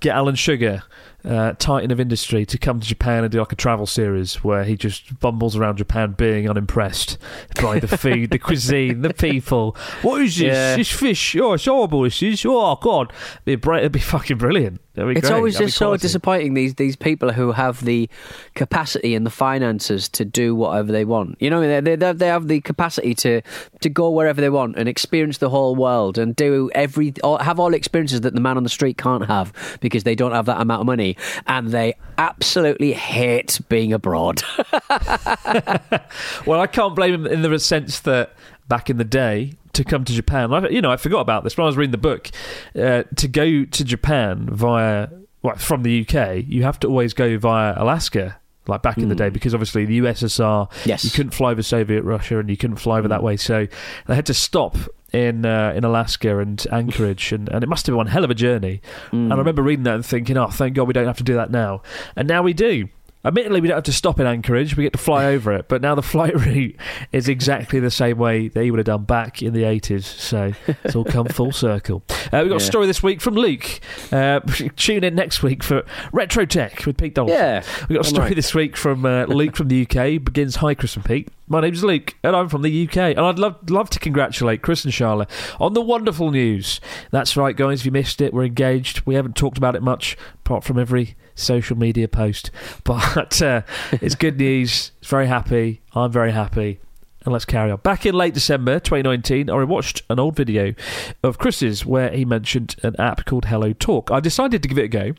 get 0.00 0.16
Alan 0.16 0.34
Sugar, 0.34 0.82
uh, 1.24 1.52
Titan 1.58 1.90
of 1.90 2.00
industry, 2.00 2.44
to 2.46 2.58
come 2.58 2.80
to 2.80 2.86
Japan 2.86 3.24
and 3.24 3.30
do 3.30 3.38
like 3.38 3.52
a 3.52 3.56
travel 3.56 3.86
series 3.86 4.42
where 4.44 4.64
he 4.64 4.76
just 4.76 5.18
bumbles 5.20 5.56
around 5.56 5.78
Japan 5.78 6.12
being 6.12 6.48
unimpressed 6.48 7.18
by 7.60 7.78
the 7.78 7.88
food, 7.88 8.30
the 8.30 8.38
cuisine, 8.40 9.02
the 9.02 9.14
people. 9.14 9.76
What 10.02 10.22
is 10.22 10.36
this? 10.36 10.46
Yeah. 10.46 10.76
This 10.76 10.90
fish? 10.90 11.36
Oh, 11.36 11.54
it's 11.54 11.64
horrible. 11.64 12.02
This 12.02 12.22
is. 12.22 12.44
Oh 12.46 12.76
God, 12.76 13.12
it'd 13.46 13.60
be, 13.60 13.70
it'd 13.76 13.92
be 13.92 14.00
fucking 14.00 14.38
brilliant. 14.38 14.80
It's 14.94 15.28
great. 15.28 15.32
always 15.32 15.54
That'd 15.54 15.68
just 15.68 15.78
so 15.78 15.96
disappointing 15.96 16.54
these 16.54 16.74
these 16.74 16.96
people 16.96 17.32
who 17.32 17.52
have 17.52 17.84
the 17.84 18.10
capacity 18.54 19.14
and 19.14 19.24
the 19.24 19.30
finances 19.30 20.08
to 20.10 20.24
do 20.24 20.54
whatever 20.54 20.92
they 20.92 21.04
want. 21.04 21.36
You 21.40 21.50
know, 21.50 21.60
they 21.60 21.96
they, 21.96 22.12
they 22.12 22.26
have 22.26 22.48
the 22.48 22.60
capacity 22.60 23.14
to 23.16 23.40
to 23.80 23.88
go 23.88 24.10
wherever 24.10 24.40
they 24.40 24.50
want 24.50 24.76
and 24.76 24.88
experience 24.88 25.38
the 25.38 25.48
whole 25.50 25.74
world 25.74 26.18
and 26.18 26.36
do 26.36 26.70
every 26.74 27.14
have 27.40 27.58
all 27.58 27.74
experiences 27.74 28.20
that 28.22 28.34
the 28.34 28.40
man 28.40 28.56
on 28.56 28.62
the 28.64 28.68
street 28.68 28.98
can't 28.98 29.26
have 29.26 29.78
because 29.80 30.04
they 30.04 30.14
don't 30.14 30.32
have 30.32 30.46
that 30.46 30.60
amount 30.60 30.80
of 30.80 30.86
money 30.86 31.16
and 31.46 31.68
they 31.68 31.94
absolutely 32.18 32.92
hate 32.92 33.60
being 33.68 33.92
abroad. 33.92 34.42
Well, 36.46 36.60
I 36.60 36.66
can't 36.66 36.94
blame 36.94 37.22
them 37.22 37.32
in 37.32 37.42
the 37.42 37.58
sense 37.58 38.00
that 38.00 38.34
back 38.68 38.90
in 38.90 38.96
the 38.96 39.04
day, 39.04 39.54
to 39.74 39.84
come 39.84 40.04
to 40.04 40.12
Japan, 40.12 40.52
I, 40.52 40.68
you 40.68 40.80
know, 40.82 40.90
I 40.90 40.96
forgot 40.96 41.20
about 41.20 41.44
this 41.44 41.56
when 41.56 41.64
I 41.64 41.66
was 41.66 41.76
reading 41.76 41.92
the 41.92 41.98
book. 41.98 42.30
Uh, 42.78 43.04
to 43.16 43.28
go 43.28 43.64
to 43.64 43.84
Japan 43.84 44.48
via, 44.50 45.08
well, 45.42 45.56
from 45.56 45.82
the 45.82 46.06
UK, 46.06 46.44
you 46.46 46.62
have 46.62 46.78
to 46.80 46.88
always 46.88 47.14
go 47.14 47.38
via 47.38 47.74
Alaska. 47.76 48.38
Like 48.68 48.80
back 48.82 48.98
in 48.98 49.08
the 49.08 49.16
day, 49.16 49.28
because 49.28 49.54
obviously 49.54 49.84
the 49.86 49.98
USSR, 50.02 50.70
Yes. 50.86 51.04
you 51.04 51.10
couldn't 51.10 51.32
fly 51.32 51.50
over 51.50 51.64
Soviet 51.64 52.02
Russia, 52.04 52.38
and 52.38 52.48
you 52.48 52.56
couldn't 52.56 52.76
fly 52.76 52.98
over 52.98 53.08
that 53.08 53.20
way. 53.20 53.36
So 53.36 53.66
they 54.06 54.14
had 54.14 54.26
to 54.26 54.34
stop 54.34 54.76
in 55.12 55.44
uh, 55.44 55.72
in 55.74 55.82
Alaska 55.82 56.38
and 56.38 56.64
Anchorage, 56.70 57.32
and, 57.32 57.48
and 57.48 57.64
it 57.64 57.66
must 57.68 57.86
have 57.86 57.92
been 57.92 57.96
one 57.96 58.06
hell 58.06 58.22
of 58.22 58.30
a 58.30 58.36
journey. 58.36 58.80
And 59.10 59.32
I 59.32 59.36
remember 59.36 59.62
reading 59.62 59.82
that 59.82 59.96
and 59.96 60.06
thinking, 60.06 60.36
oh, 60.36 60.46
thank 60.46 60.76
God 60.76 60.86
we 60.86 60.92
don't 60.92 61.06
have 61.08 61.16
to 61.16 61.24
do 61.24 61.34
that 61.34 61.50
now. 61.50 61.82
And 62.14 62.28
now 62.28 62.44
we 62.44 62.52
do. 62.52 62.88
Admittedly, 63.24 63.60
we 63.60 63.68
don't 63.68 63.76
have 63.76 63.84
to 63.84 63.92
stop 63.92 64.18
in 64.18 64.26
Anchorage; 64.26 64.76
we 64.76 64.84
get 64.84 64.92
to 64.92 64.98
fly 64.98 65.26
over 65.26 65.52
it. 65.52 65.68
But 65.68 65.80
now 65.80 65.94
the 65.94 66.02
flight 66.12 66.34
route 66.34 66.76
is 67.12 67.28
exactly 67.28 67.78
the 67.78 67.90
same 67.90 68.18
way 68.18 68.48
that 68.48 68.62
he 68.62 68.70
would 68.70 68.78
have 68.78 68.86
done 68.86 69.04
back 69.04 69.42
in 69.42 69.52
the 69.52 69.64
eighties. 69.64 70.06
So 70.06 70.52
it's 70.66 70.96
all 70.96 71.04
come 71.04 71.26
full 71.26 71.52
circle. 71.52 72.02
Uh, 72.10 72.40
we've 72.42 72.48
got 72.48 72.56
a 72.56 72.60
story 72.60 72.86
this 72.86 73.02
week 73.02 73.20
from 73.20 73.34
Luke. 73.34 73.80
Uh, 74.10 74.40
tune 74.76 75.04
in 75.04 75.14
next 75.14 75.42
week 75.42 75.62
for 75.62 75.84
Retro 76.12 76.44
Tech 76.44 76.84
with 76.84 76.96
Pete 76.96 77.14
Donaldson. 77.14 77.38
Yeah. 77.38 77.62
We've 77.88 77.96
got 77.96 78.06
a 78.06 78.08
story 78.08 78.28
right. 78.28 78.36
this 78.36 78.54
week 78.54 78.76
from 78.76 79.06
uh, 79.06 79.24
Luke 79.26 79.56
from 79.56 79.68
the 79.68 79.82
UK. 79.82 80.22
Begins 80.22 80.56
Hi, 80.56 80.74
Chris 80.74 80.96
and 80.96 81.04
Pete. 81.04 81.28
My 81.46 81.60
name's 81.60 81.84
Luke, 81.84 82.14
and 82.22 82.34
I'm 82.34 82.48
from 82.48 82.62
the 82.62 82.88
UK. 82.88 82.96
And 82.96 83.20
I'd 83.20 83.38
love 83.38 83.70
love 83.70 83.90
to 83.90 83.98
congratulate 83.98 84.62
Chris 84.62 84.84
and 84.84 84.92
Charlotte 84.92 85.30
on 85.60 85.74
the 85.74 85.82
wonderful 85.82 86.30
news. 86.30 86.80
That's 87.10 87.36
right, 87.36 87.54
guys. 87.54 87.80
If 87.80 87.86
you 87.86 87.92
missed 87.92 88.20
it, 88.20 88.32
we're 88.32 88.46
engaged. 88.46 89.02
We 89.06 89.14
haven't 89.14 89.36
talked 89.36 89.58
about 89.58 89.76
it 89.76 89.82
much, 89.82 90.16
apart 90.44 90.64
from 90.64 90.78
every 90.78 91.14
social 91.34 91.76
media 91.76 92.08
post. 92.08 92.50
But 92.84 93.40
uh, 93.40 93.62
it's 93.92 94.14
good 94.14 94.38
news. 94.38 94.92
It's 95.00 95.08
very 95.08 95.26
happy. 95.26 95.80
I'm 95.94 96.10
very 96.10 96.32
happy. 96.32 96.80
And 97.24 97.32
let's 97.32 97.44
carry 97.44 97.70
on. 97.70 97.78
Back 97.78 98.04
in 98.04 98.14
late 98.14 98.34
December 98.34 98.80
2019, 98.80 99.48
I 99.48 99.64
watched 99.64 100.02
an 100.10 100.18
old 100.18 100.34
video 100.34 100.74
of 101.22 101.38
Chris's 101.38 101.86
where 101.86 102.10
he 102.10 102.24
mentioned 102.24 102.74
an 102.82 102.96
app 102.98 103.24
called 103.26 103.44
Hello 103.44 103.72
Talk. 103.72 104.10
I 104.10 104.18
decided 104.18 104.62
to 104.62 104.68
give 104.68 104.78
it 104.78 104.84
a 104.84 104.88
go, 104.88 105.12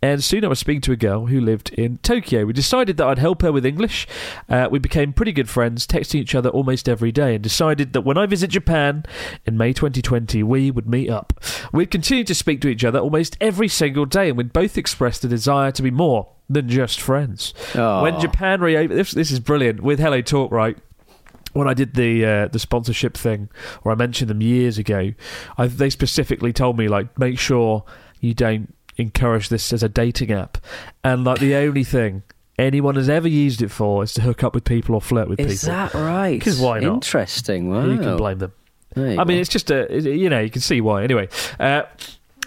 and 0.00 0.24
soon 0.24 0.44
I 0.44 0.48
was 0.48 0.58
speaking 0.58 0.80
to 0.82 0.92
a 0.92 0.96
girl 0.96 1.26
who 1.26 1.40
lived 1.40 1.70
in 1.74 1.98
Tokyo. 1.98 2.46
We 2.46 2.54
decided 2.54 2.96
that 2.96 3.06
I'd 3.06 3.18
help 3.18 3.42
her 3.42 3.52
with 3.52 3.66
English. 3.66 4.08
Uh, 4.48 4.68
we 4.70 4.78
became 4.78 5.12
pretty 5.12 5.32
good 5.32 5.50
friends, 5.50 5.86
texting 5.86 6.20
each 6.20 6.34
other 6.34 6.48
almost 6.48 6.88
every 6.88 7.12
day, 7.12 7.34
and 7.34 7.42
decided 7.42 7.92
that 7.92 8.00
when 8.00 8.16
I 8.16 8.24
visit 8.24 8.48
Japan 8.48 9.04
in 9.44 9.58
May 9.58 9.74
2020, 9.74 10.42
we 10.42 10.70
would 10.70 10.88
meet 10.88 11.10
up. 11.10 11.34
We'd 11.72 11.90
continue 11.90 12.24
to 12.24 12.34
speak 12.34 12.62
to 12.62 12.68
each 12.68 12.84
other 12.84 12.98
almost 12.98 13.36
every 13.42 13.68
single 13.68 14.06
day, 14.06 14.28
and 14.28 14.38
we'd 14.38 14.54
both 14.54 14.78
expressed 14.78 15.22
a 15.24 15.28
desire 15.28 15.70
to 15.72 15.82
be 15.82 15.90
more 15.90 16.32
than 16.48 16.68
just 16.68 17.00
friends. 17.00 17.52
Aw. 17.74 18.02
When 18.02 18.20
Japan 18.20 18.60
reopened, 18.60 18.98
this, 18.98 19.12
this 19.12 19.30
is 19.30 19.40
brilliant 19.40 19.82
with 19.82 19.98
Hello 19.98 20.22
Talk, 20.22 20.50
right? 20.50 20.78
When 21.52 21.68
I 21.68 21.74
did 21.74 21.94
the 21.94 22.24
uh, 22.24 22.48
the 22.48 22.58
sponsorship 22.58 23.16
thing, 23.16 23.48
or 23.84 23.92
I 23.92 23.94
mentioned 23.94 24.30
them 24.30 24.40
years 24.40 24.78
ago, 24.78 25.12
I, 25.58 25.66
they 25.66 25.90
specifically 25.90 26.52
told 26.52 26.78
me 26.78 26.88
like 26.88 27.18
make 27.18 27.38
sure 27.38 27.84
you 28.20 28.34
don't 28.34 28.74
encourage 28.96 29.48
this 29.48 29.72
as 29.72 29.82
a 29.82 29.88
dating 29.88 30.32
app, 30.32 30.58
and 31.04 31.24
like 31.24 31.40
the 31.40 31.54
only 31.66 31.84
thing 31.84 32.22
anyone 32.58 32.96
has 32.96 33.08
ever 33.08 33.28
used 33.28 33.62
it 33.62 33.70
for 33.70 34.02
is 34.02 34.12
to 34.14 34.22
hook 34.22 34.42
up 34.44 34.54
with 34.54 34.64
people 34.64 34.94
or 34.94 35.00
flirt 35.00 35.28
with 35.28 35.40
Is 35.40 35.44
people. 35.44 35.52
Is 35.54 35.62
that 35.62 35.94
right? 35.94 36.38
Because 36.38 36.60
why 36.60 36.80
not? 36.80 36.94
Interesting. 36.94 37.70
Wow. 37.70 37.86
You 37.86 37.98
can 37.98 38.16
blame 38.16 38.38
them. 38.38 38.52
I 38.94 39.00
mean, 39.00 39.26
go. 39.26 39.32
it's 39.34 39.48
just 39.48 39.70
a 39.70 39.86
you 40.00 40.28
know 40.28 40.40
you 40.40 40.50
can 40.50 40.60
see 40.60 40.80
why. 40.80 41.02
Anyway, 41.02 41.28
uh, 41.58 41.82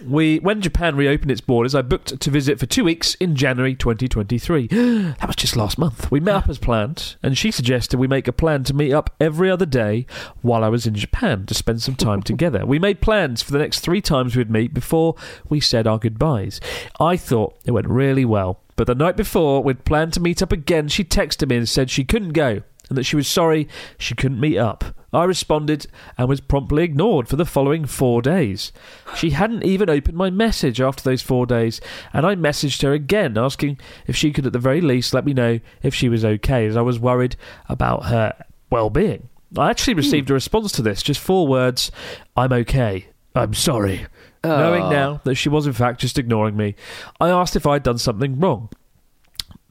we 0.04 0.38
when 0.40 0.62
Japan 0.62 0.96
reopened 0.96 1.32
its 1.32 1.42
borders, 1.42 1.74
I 1.74 1.82
booked 1.82 2.20
to 2.20 2.30
visit 2.30 2.60
for 2.60 2.66
two 2.66 2.84
weeks 2.84 3.16
in 3.16 3.36
January 3.36 3.76
2023. 3.76 4.68
that 4.68 5.28
was 5.28 5.36
just 5.36 5.56
last 5.56 5.78
month. 5.78 6.12
We 6.12 6.20
met 6.20 6.36
up 6.36 6.50
as 6.50 6.58
planned, 6.58 7.16
and 7.24 7.38
she 7.38 7.52
suggested 7.52 8.00
we 8.00 8.08
make 8.08 8.28
a 8.28 8.34
plan 8.34 8.64
to 8.66 8.74
meet 8.74 8.94
up 8.94 9.16
every 9.20 9.50
other 9.50 9.66
day 9.66 10.06
while 10.42 10.64
I 10.64 10.70
was 10.70 10.86
in 10.86 10.96
Japan 10.96 11.46
to 11.46 11.54
spend 11.54 11.82
some 11.82 11.96
time 11.96 12.22
together. 12.24 12.66
We 12.66 12.80
made 12.80 13.02
plans 13.02 13.42
for 13.42 13.52
the 13.52 13.60
next 13.60 13.80
three 13.80 14.02
times 14.02 14.36
we'd 14.36 14.52
meet 14.52 14.74
before 14.74 15.16
we 15.50 15.60
said 15.60 15.88
our 15.88 16.00
goodbyes. 16.00 16.60
I 17.00 17.18
thought 17.18 17.58
it 17.66 17.72
went 17.72 17.88
really 17.88 18.26
well. 18.26 18.62
But 18.76 18.88
the 18.88 18.96
night 18.96 19.16
before, 19.16 19.64
we'd 19.64 19.86
planned 19.86 20.14
to 20.14 20.20
meet 20.20 20.42
up 20.42 20.52
again. 20.52 20.90
She 20.90 21.06
texted 21.06 21.48
me 21.48 21.56
and 21.56 21.70
said 21.70 21.90
she 21.90 22.04
couldn't 22.04 22.34
go 22.34 22.62
and 22.90 22.98
that 22.98 23.04
she 23.04 23.16
was 23.16 23.28
sorry 23.28 23.68
she 23.98 24.16
couldn't 24.16 24.40
meet 24.40 24.58
up. 24.58 24.84
I 25.16 25.24
responded 25.24 25.88
and 26.18 26.28
was 26.28 26.42
promptly 26.42 26.84
ignored 26.84 27.28
for 27.28 27.38
the 27.38 27.46
following 27.46 27.86
four 27.86 28.22
days. 28.22 28.72
She 29.16 29.32
hadn't 29.32 29.64
even 29.64 29.90
opened 29.90 30.18
my 30.18 30.30
message 30.30 30.82
after 30.82 31.04
those 31.04 31.22
four 31.22 31.46
days, 31.46 31.80
and 32.12 32.26
I 32.26 32.36
messaged 32.36 32.82
her 32.82 32.94
again 32.94 33.38
asking 33.38 33.80
if 34.08 34.16
she 34.16 34.32
could 34.32 34.46
at 34.46 34.54
the 34.54 34.60
very 34.60 34.82
least 34.82 35.14
let 35.14 35.26
me 35.26 35.34
know 35.34 35.60
if 35.82 35.96
she 35.96 36.10
was 36.10 36.26
okay, 36.26 36.66
as 36.66 36.76
I 36.76 36.82
was 36.82 37.00
worried 37.00 37.38
about 37.70 38.06
her 38.06 38.36
well 38.70 38.90
being. 38.90 39.30
I 39.58 39.70
actually 39.70 39.94
hmm. 39.94 40.00
received 40.00 40.30
a 40.30 40.34
response 40.34 40.72
to 40.74 40.82
this, 40.82 41.02
just 41.02 41.22
four 41.22 41.48
words 41.48 41.92
I'm 42.36 42.52
okay. 42.52 43.08
I'm 43.34 43.54
sorry. 43.54 44.08
Knowing 44.44 44.84
ah. 44.84 44.90
now 44.90 45.22
that 45.24 45.36
she 45.36 45.50
was 45.50 45.66
in 45.66 45.74
fact 45.74 46.02
just 46.02 46.20
ignoring 46.20 46.56
me, 46.56 46.76
I 47.20 47.30
asked 47.30 47.56
if 47.56 47.66
I'd 47.66 47.84
done 47.84 47.98
something 47.98 48.40
wrong. 48.40 48.70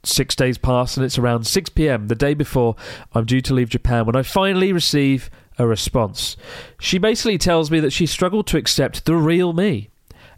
Six 0.06 0.36
days 0.36 0.58
pass, 0.58 0.96
and 0.96 1.04
it's 1.04 1.18
around 1.18 1.46
6 1.46 1.70
pm, 1.70 2.08
the 2.08 2.14
day 2.14 2.34
before 2.34 2.76
I'm 3.14 3.24
due 3.24 3.40
to 3.40 3.54
leave 3.54 3.70
Japan, 3.70 4.06
when 4.06 4.16
I 4.16 4.22
finally 4.22 4.72
receive 4.72 5.30
a 5.58 5.66
response. 5.66 6.36
She 6.78 6.98
basically 6.98 7.38
tells 7.38 7.70
me 7.70 7.80
that 7.80 7.92
she 7.92 8.06
struggled 8.06 8.46
to 8.48 8.56
accept 8.56 9.04
the 9.04 9.16
real 9.16 9.52
me, 9.52 9.90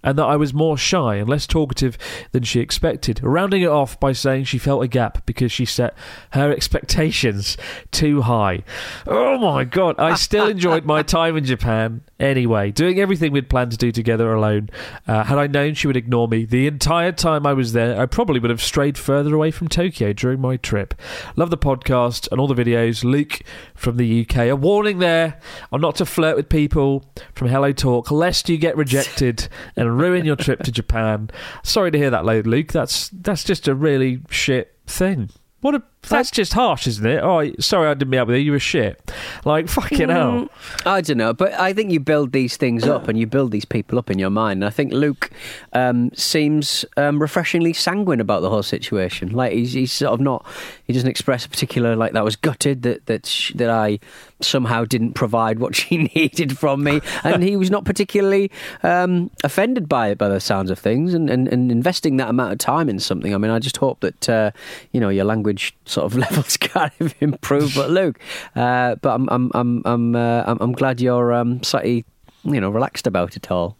and 0.02 0.18
that 0.18 0.24
I 0.24 0.36
was 0.36 0.54
more 0.54 0.76
shy 0.76 1.16
and 1.16 1.28
less 1.28 1.46
talkative 1.46 1.98
than 2.32 2.42
she 2.42 2.60
expected, 2.60 3.20
rounding 3.22 3.62
it 3.62 3.68
off 3.68 3.98
by 3.98 4.12
saying 4.12 4.44
she 4.44 4.58
felt 4.58 4.82
a 4.82 4.88
gap 4.88 5.24
because 5.26 5.52
she 5.52 5.64
set 5.64 5.96
her 6.30 6.52
expectations 6.52 7.56
too 7.90 8.22
high. 8.22 8.62
Oh 9.06 9.38
my 9.38 9.64
god, 9.64 9.96
I 9.98 10.14
still 10.14 10.48
enjoyed 10.48 10.84
my 10.84 11.02
time 11.16 11.36
in 11.36 11.44
Japan 11.44 12.02
anyway, 12.18 12.70
doing 12.70 12.98
everything 13.00 13.32
we'd 13.32 13.50
planned 13.50 13.72
to 13.72 13.76
do 13.76 13.92
together 13.92 14.32
alone. 14.32 14.70
Uh, 15.06 15.24
had 15.24 15.38
I 15.38 15.46
known 15.46 15.74
she 15.74 15.86
would 15.86 15.96
ignore 15.96 16.28
me 16.28 16.44
the 16.44 16.66
entire 16.66 17.12
time 17.12 17.46
I 17.46 17.52
was 17.52 17.72
there, 17.72 18.00
I 18.00 18.06
probably 18.06 18.40
would 18.40 18.50
have 18.50 18.62
strayed 18.62 18.98
further 18.98 19.34
away 19.34 19.50
from 19.50 19.68
Tokyo 19.68 20.12
during 20.12 20.40
my 20.40 20.56
trip. 20.56 20.94
Love 21.36 21.50
the 21.50 21.58
podcast 21.58 22.30
and 22.30 22.40
all 22.40 22.46
the 22.48 22.54
videos. 22.54 23.04
Luke 23.04 23.40
from 23.74 23.96
the 23.96 24.22
UK. 24.22 24.36
A 24.48 24.56
warning 24.56 24.98
there 24.98 25.40
on 25.72 25.80
not 25.80 25.96
to 25.96 26.06
flirt 26.06 26.36
with 26.36 26.48
people 26.48 27.04
from 27.34 27.48
Hello 27.48 27.72
Talk, 27.72 28.10
lest 28.10 28.48
you 28.48 28.58
get 28.58 28.76
rejected 28.86 29.48
and 29.76 29.85
ruin 29.90 30.24
your 30.24 30.36
trip 30.36 30.60
to 30.62 30.72
Japan. 30.72 31.30
Sorry 31.62 31.90
to 31.90 31.98
hear 31.98 32.10
that, 32.10 32.24
Luke. 32.46 32.72
That's 32.72 33.08
that's 33.10 33.44
just 33.44 33.68
a 33.68 33.74
really 33.74 34.20
shit 34.30 34.76
thing. 34.86 35.30
What 35.60 35.74
a 35.74 35.82
that's 36.02 36.30
just 36.30 36.52
harsh, 36.52 36.86
isn't 36.86 37.06
it? 37.06 37.20
Oh, 37.22 37.50
sorry, 37.58 37.88
I 37.88 37.94
didn't 37.94 38.10
meet 38.10 38.18
up 38.18 38.28
with 38.28 38.36
you. 38.36 38.42
You 38.42 38.52
were 38.52 38.60
shit. 38.60 39.10
Like 39.44 39.68
fucking 39.68 40.08
hell. 40.08 40.48
I 40.84 41.00
don't 41.00 41.18
know, 41.18 41.34
but 41.34 41.52
I 41.54 41.72
think 41.72 41.90
you 41.90 42.00
build 42.00 42.32
these 42.32 42.56
things 42.56 42.84
up 42.84 43.08
and 43.08 43.18
you 43.18 43.26
build 43.26 43.50
these 43.50 43.64
people 43.64 43.98
up 43.98 44.10
in 44.10 44.18
your 44.18 44.30
mind. 44.30 44.58
And 44.58 44.64
I 44.64 44.70
think 44.70 44.92
Luke 44.92 45.30
um, 45.72 46.10
seems 46.14 46.84
um, 46.96 47.20
refreshingly 47.20 47.72
sanguine 47.72 48.20
about 48.20 48.42
the 48.42 48.50
whole 48.50 48.62
situation. 48.62 49.32
Like 49.32 49.52
he's, 49.52 49.72
he's 49.72 49.92
sort 49.92 50.12
of 50.12 50.20
not, 50.20 50.46
he 50.84 50.92
doesn't 50.92 51.08
express 51.08 51.44
a 51.44 51.48
particular 51.48 51.96
like 51.96 52.12
that 52.12 52.24
was 52.24 52.36
gutted 52.36 52.82
that 52.82 53.06
that 53.06 53.26
sh- 53.26 53.52
that 53.54 53.70
I 53.70 53.98
somehow 54.40 54.84
didn't 54.84 55.14
provide 55.14 55.58
what 55.58 55.74
she 55.76 56.10
needed 56.14 56.58
from 56.58 56.84
me, 56.84 57.00
and 57.24 57.42
he 57.42 57.56
was 57.56 57.70
not 57.70 57.84
particularly 57.84 58.50
um, 58.82 59.30
offended 59.42 59.88
by 59.88 60.08
it 60.08 60.18
by 60.18 60.28
the 60.28 60.40
sounds 60.40 60.70
of 60.70 60.78
things. 60.78 61.14
And, 61.14 61.28
and, 61.30 61.48
and 61.48 61.72
investing 61.72 62.16
that 62.18 62.28
amount 62.28 62.52
of 62.52 62.58
time 62.58 62.88
in 62.88 62.98
something, 62.98 63.34
I 63.34 63.38
mean, 63.38 63.50
I 63.50 63.58
just 63.58 63.76
hope 63.78 64.00
that 64.00 64.28
uh, 64.28 64.50
you 64.92 65.00
know 65.00 65.08
your 65.08 65.24
language 65.24 65.74
sort 65.86 66.04
of 66.04 66.16
levels 66.18 66.56
kind 66.56 66.92
of 67.00 67.14
improve. 67.20 67.74
But 67.74 67.90
Luke, 67.90 68.20
uh, 68.54 68.96
but 68.96 69.14
I'm 69.14 69.28
I'm 69.30 69.50
I'm 69.54 69.82
I'm, 69.84 70.16
uh, 70.16 70.44
I'm 70.46 70.58
I'm 70.60 70.72
glad 70.72 71.00
you're 71.00 71.32
um, 71.32 71.62
slightly 71.62 72.04
you 72.44 72.60
know 72.60 72.70
relaxed 72.70 73.06
about 73.06 73.36
it 73.36 73.50
all. 73.50 73.78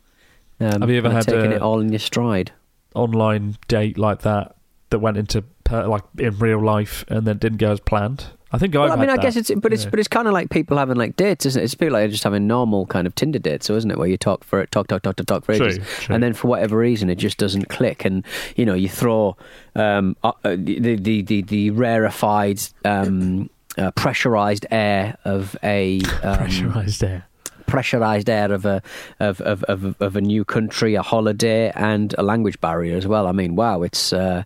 Um, 0.59 0.81
Have 0.81 0.91
you 0.91 0.97
ever 0.97 1.11
had, 1.11 1.25
taken 1.25 1.53
uh, 1.53 1.57
it 1.57 1.63
all 1.63 1.81
in 1.81 1.91
your 1.91 1.99
stride? 1.99 2.53
Online 2.95 3.57
date 3.69 3.99
like 3.99 4.23
that 4.23 4.57
that 4.91 5.01
went 5.01 5.19
into 5.19 5.43
per, 5.65 5.87
like 5.87 6.05
in 6.19 6.39
real 6.39 6.63
life 6.65 7.05
and 7.09 7.27
then 7.27 7.37
didn't 7.39 7.59
go 7.59 7.73
as 7.73 7.81
planned. 7.81 8.27
I 8.57 8.59
think 8.59 8.75
I've 8.75 8.89
Well, 8.89 8.93
I 8.93 8.97
mean, 8.97 9.11
I 9.11 9.19
guess 9.19 9.35
that. 9.35 9.51
it's 9.51 9.61
but 9.61 9.73
it's 9.75 9.85
Yeah. 9.85 9.91
but 9.91 9.99
it's 9.99 10.09
kind 10.09 10.27
of 10.27 10.33
like 10.33 10.49
people 10.49 10.79
having 10.79 10.97
like 10.97 11.15
dates, 11.17 11.45
isn't 11.45 11.61
it? 11.61 11.65
It's 11.65 11.75
people 11.75 11.93
like 11.93 12.11
just 12.11 12.25
having 12.25 12.47
normal 12.47 12.87
kind 12.87 13.07
of 13.07 13.15
Tinder 13.15 13.39
dates, 13.39 13.67
so 13.67 13.77
isn't 13.77 13.91
it? 13.91 13.99
Where 13.99 14.09
you 14.09 14.17
talk 14.17 14.45
for 14.45 14.61
it, 14.63 14.71
talk 14.71 14.87
talk 14.89 15.03
talk 15.03 15.17
talk 15.17 15.27
talk 15.27 15.45
for 15.45 15.53
ages, 15.53 15.79
true. 16.01 16.15
and 16.15 16.23
then 16.23 16.33
for 16.33 16.49
whatever 16.49 16.79
reason 16.79 17.11
it 17.11 17.17
just 17.17 17.37
doesn't 17.37 17.69
click, 17.69 18.07
and 18.07 18.25
you 18.57 18.65
know 18.65 18.73
you 18.73 18.89
throw 18.89 19.37
um, 19.75 20.17
uh, 20.25 20.33
uh, 20.43 20.57
the, 20.59 20.97
the 20.97 21.23
the 21.23 21.43
the 21.43 21.71
rarefied. 21.71 22.61
Um, 22.85 23.51
uh, 23.79 23.91
pressurized 23.91 24.65
air 24.71 25.19
of 25.27 25.55
a 25.63 26.01
um, 26.23 26.39
pressurized 26.39 27.05
air. 27.05 27.27
Pressurized 27.67 28.29
air 28.29 28.53
of 28.53 28.65
a 28.65 28.83
of, 29.21 29.41
of, 29.43 29.65
of, 29.65 30.01
of 30.01 30.17
a 30.17 30.21
new 30.21 30.45
country, 30.45 30.95
a 30.95 31.03
holiday, 31.03 31.71
and 31.75 32.15
a 32.19 32.23
language 32.23 32.61
barrier 32.61 32.97
as 32.97 33.07
well. 33.07 33.27
I 33.27 33.33
mean, 33.33 33.57
wow, 33.57 33.83
it's 33.83 34.13
uh, 34.13 34.45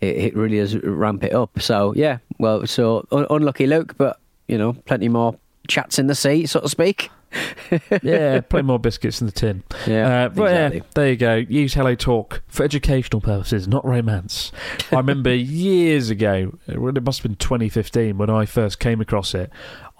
it, 0.00 0.16
it 0.16 0.36
really 0.36 0.58
does 0.58 0.76
ramp 0.76 1.24
it 1.24 1.32
up. 1.32 1.60
So 1.60 1.94
yeah, 1.94 2.18
well, 2.38 2.66
so 2.66 3.06
un- 3.12 3.26
unlucky 3.30 3.66
Luke, 3.66 3.96
but 3.96 4.18
you 4.48 4.58
know, 4.58 4.72
plenty 4.72 5.08
more 5.08 5.36
chats 5.68 5.98
in 5.98 6.06
the 6.06 6.14
sea, 6.14 6.46
so 6.46 6.60
to 6.60 6.68
speak. 6.68 7.10
yeah, 8.02 8.40
plenty 8.40 8.66
more 8.66 8.78
biscuits 8.78 9.20
in 9.20 9.26
the 9.26 9.32
tin. 9.32 9.62
Yeah, 9.86 10.24
uh, 10.24 10.28
but 10.28 10.50
yeah, 10.50 10.66
exactly. 10.66 10.90
there 10.94 11.08
you 11.08 11.16
go. 11.16 11.34
Use 11.36 11.74
Hello 11.74 11.94
Talk 11.94 12.42
for 12.48 12.62
educational 12.62 13.20
purposes, 13.20 13.66
not 13.66 13.84
romance. 13.84 14.52
I 14.90 14.96
remember 14.96 15.34
years 15.34 16.10
ago, 16.10 16.58
it 16.66 17.02
must 17.02 17.20
have 17.20 17.30
been 17.30 17.36
2015 17.36 18.18
when 18.18 18.28
I 18.28 18.44
first 18.44 18.78
came 18.78 19.00
across 19.00 19.34
it. 19.34 19.50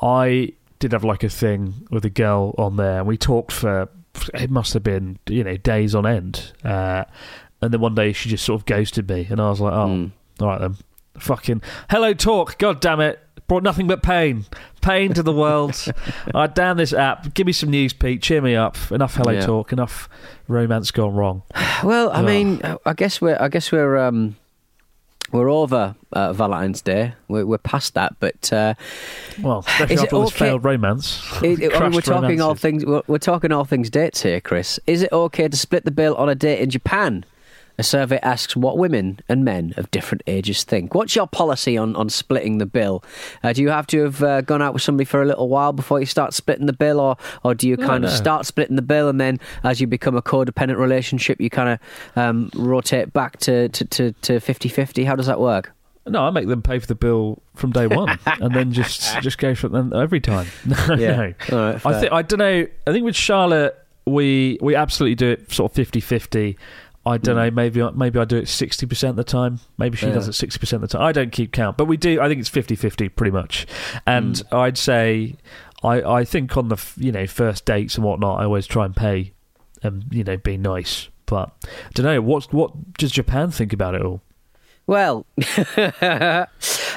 I 0.02 0.52
did 0.82 0.92
have 0.92 1.04
like 1.04 1.22
a 1.22 1.28
thing 1.28 1.86
with 1.90 2.04
a 2.04 2.10
girl 2.10 2.54
on 2.58 2.76
there, 2.76 2.98
and 2.98 3.06
we 3.06 3.16
talked 3.16 3.52
for 3.52 3.88
it 4.34 4.50
must 4.50 4.74
have 4.74 4.82
been 4.82 5.18
you 5.28 5.42
know 5.44 5.56
days 5.56 5.94
on 5.94 6.04
end. 6.06 6.52
Uh, 6.64 7.04
and 7.60 7.72
then 7.72 7.80
one 7.80 7.94
day 7.94 8.12
she 8.12 8.28
just 8.28 8.44
sort 8.44 8.60
of 8.60 8.66
ghosted 8.66 9.08
me, 9.08 9.26
and 9.30 9.40
I 9.40 9.48
was 9.48 9.60
like, 9.60 9.72
oh, 9.72 9.86
Mm. 9.86 10.10
all 10.40 10.48
right 10.48 10.60
then, 10.60 10.76
fucking 11.18 11.62
Hello 11.88 12.12
Talk. 12.12 12.58
God 12.58 12.80
damn 12.80 13.00
it. 13.00 13.18
Brought 13.48 13.62
nothing 13.64 13.86
but 13.86 14.02
pain, 14.02 14.46
pain 14.80 15.12
to 15.14 15.22
the 15.22 15.32
world. 15.32 15.76
I 16.34 16.46
damn 16.46 16.76
this 16.78 16.92
app. 16.92 17.34
Give 17.34 17.46
me 17.46 17.52
some 17.52 17.70
news, 17.70 17.92
Pete. 17.92 18.22
Cheer 18.22 18.40
me 18.40 18.56
up. 18.56 18.76
Enough 18.90 19.14
hello 19.16 19.32
Yeah. 19.32 19.44
talk. 19.46 19.72
Enough 19.72 20.08
romance 20.48 20.90
gone 20.90 21.14
wrong. 21.14 21.42
Well, 21.84 22.10
I 22.10 22.20
Oh. 22.20 22.22
mean, 22.22 22.60
I 22.86 22.92
guess 22.94 23.20
we're 23.20 23.36
I 23.40 23.48
guess 23.48 23.70
we're 23.72 23.98
um, 23.98 24.36
we're 25.32 25.50
over 25.50 25.94
uh, 26.12 26.32
Valentine's 26.32 26.80
Day. 26.82 27.14
We're, 27.28 27.46
we're 27.46 27.58
past 27.58 27.94
that, 27.94 28.14
but 28.20 28.52
uh, 28.52 28.74
Well, 29.40 29.64
especially 29.66 29.96
after 29.98 30.16
all 30.16 30.22
this 30.22 30.30
okay- 30.32 30.38
failed 30.46 30.64
romance. 30.64 31.20
It, 31.42 31.60
it- 31.60 31.74
I 31.74 31.80
mean, 31.80 31.92
we're 31.92 32.00
talking 32.02 32.40
all 32.40 32.54
things. 32.54 32.84
We're, 32.84 33.02
we're 33.06 33.18
talking 33.18 33.50
all 33.52 33.64
things 33.64 33.90
dates 33.90 34.22
here, 34.22 34.40
Chris. 34.40 34.78
Is 34.86 35.02
it 35.02 35.12
okay 35.12 35.48
to 35.48 35.56
split 35.56 35.84
the 35.84 35.90
bill 35.90 36.14
on 36.16 36.28
a 36.28 36.34
date 36.34 36.60
in 36.60 36.70
Japan? 36.70 37.24
A 37.78 37.82
survey 37.82 38.18
asks 38.22 38.54
what 38.54 38.76
women 38.76 39.18
and 39.28 39.44
men 39.44 39.72
of 39.76 39.90
different 39.90 40.22
ages 40.26 40.62
think. 40.62 40.94
What's 40.94 41.16
your 41.16 41.26
policy 41.26 41.76
on, 41.76 41.96
on 41.96 42.08
splitting 42.10 42.58
the 42.58 42.66
bill? 42.66 43.02
Uh, 43.42 43.52
do 43.52 43.62
you 43.62 43.70
have 43.70 43.86
to 43.88 44.02
have 44.04 44.22
uh, 44.22 44.40
gone 44.42 44.60
out 44.60 44.74
with 44.74 44.82
somebody 44.82 45.04
for 45.06 45.22
a 45.22 45.26
little 45.26 45.48
while 45.48 45.72
before 45.72 45.98
you 45.98 46.06
start 46.06 46.34
splitting 46.34 46.66
the 46.66 46.72
bill, 46.72 47.00
or, 47.00 47.16
or 47.44 47.54
do 47.54 47.66
you 47.68 47.76
kind 47.76 48.04
of 48.04 48.10
no. 48.10 48.16
start 48.16 48.46
splitting 48.46 48.76
the 48.76 48.82
bill 48.82 49.08
and 49.08 49.20
then 49.20 49.40
as 49.64 49.80
you 49.80 49.86
become 49.86 50.16
a 50.16 50.22
codependent 50.22 50.76
relationship, 50.76 51.40
you 51.40 51.48
kind 51.50 51.68
of 51.70 51.78
um, 52.18 52.50
rotate 52.54 53.12
back 53.12 53.38
to, 53.38 53.68
to, 53.70 53.84
to, 53.86 54.12
to 54.12 54.32
50-50? 54.34 55.06
How 55.06 55.16
does 55.16 55.26
that 55.26 55.40
work? 55.40 55.72
No, 56.06 56.24
I 56.24 56.30
make 56.30 56.48
them 56.48 56.62
pay 56.62 56.78
for 56.78 56.86
the 56.86 56.96
bill 56.96 57.40
from 57.54 57.70
day 57.70 57.86
one, 57.86 58.18
and 58.26 58.52
then 58.54 58.72
just 58.72 59.20
just 59.20 59.38
go 59.38 59.54
for 59.54 59.68
them 59.68 59.92
every 59.92 60.20
time. 60.20 60.48
No, 60.66 60.94
Yeah. 60.94 61.16
no. 61.16 61.56
All 61.56 61.72
right, 61.72 61.86
I 61.86 62.00
think 62.00 62.12
I 62.12 62.22
don't 62.22 62.38
know. 62.40 62.66
I 62.86 62.92
think 62.92 63.04
with 63.04 63.14
Charlotte, 63.14 63.78
we 64.04 64.58
we 64.60 64.74
absolutely 64.74 65.14
do 65.14 65.30
it 65.30 65.52
sort 65.52 65.78
of 65.78 65.88
50-50. 65.92 66.56
I 67.04 67.18
don't 67.18 67.34
know. 67.36 67.50
Maybe 67.50 67.82
I- 67.82 67.90
maybe 67.90 68.18
I 68.20 68.24
do 68.24 68.36
it 68.36 68.48
sixty 68.48 68.86
percent 68.86 69.10
of 69.10 69.16
the 69.16 69.24
time. 69.24 69.58
Maybe 69.78 69.96
she 69.96 70.06
Hmm. 70.06 70.10
Yeah. 70.10 70.14
does 70.16 70.28
it 70.28 70.34
sixty 70.34 70.58
percent 70.60 70.82
of 70.84 70.88
the 70.90 70.98
time. 70.98 71.06
I 71.06 71.12
don't 71.12 71.32
keep 71.32 71.50
count, 71.52 71.76
but 71.76 71.86
we 71.86 71.96
do. 71.96 72.20
I 72.20 72.28
think 72.28 72.40
it's 72.40 72.48
50-50 72.50 73.08
pretty 73.16 73.32
much. 73.32 73.66
And 74.06 74.38
Hmm. 74.38 74.56
I'd 74.56 74.78
say, 74.78 75.34
I 75.82 76.00
I 76.02 76.24
think 76.24 76.56
on 76.56 76.68
the 76.68 76.76
you 76.96 77.10
know 77.10 77.26
first 77.26 77.64
dates 77.64 77.96
and 77.96 78.04
whatnot, 78.04 78.40
I 78.40 78.44
always 78.44 78.66
try 78.68 78.84
and 78.84 78.94
pay, 78.94 79.32
and 79.82 80.04
you 80.12 80.22
know 80.22 80.36
be 80.36 80.56
nice. 80.56 81.08
But 81.26 81.50
I 81.64 81.90
don't 81.94 82.06
know. 82.06 82.20
What 82.20 82.52
what 82.52 82.94
does 82.98 83.10
Japan 83.10 83.50
think 83.50 83.72
about 83.72 83.94
it 83.96 84.02
all? 84.02 84.20
Well, 84.86 85.26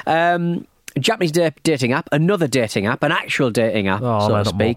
um, 0.05 0.67
Japanese 0.99 1.31
dating 1.63 1.93
app, 1.93 2.09
another 2.11 2.47
dating 2.47 2.85
app, 2.85 3.03
an 3.03 3.11
actual 3.11 3.51
dating 3.51 3.87
app, 3.87 4.01
Oh, 4.01 4.19
so 4.21 4.27
no, 4.29 4.43
to 4.43 4.49
not 4.51 4.55
more. 4.55 4.67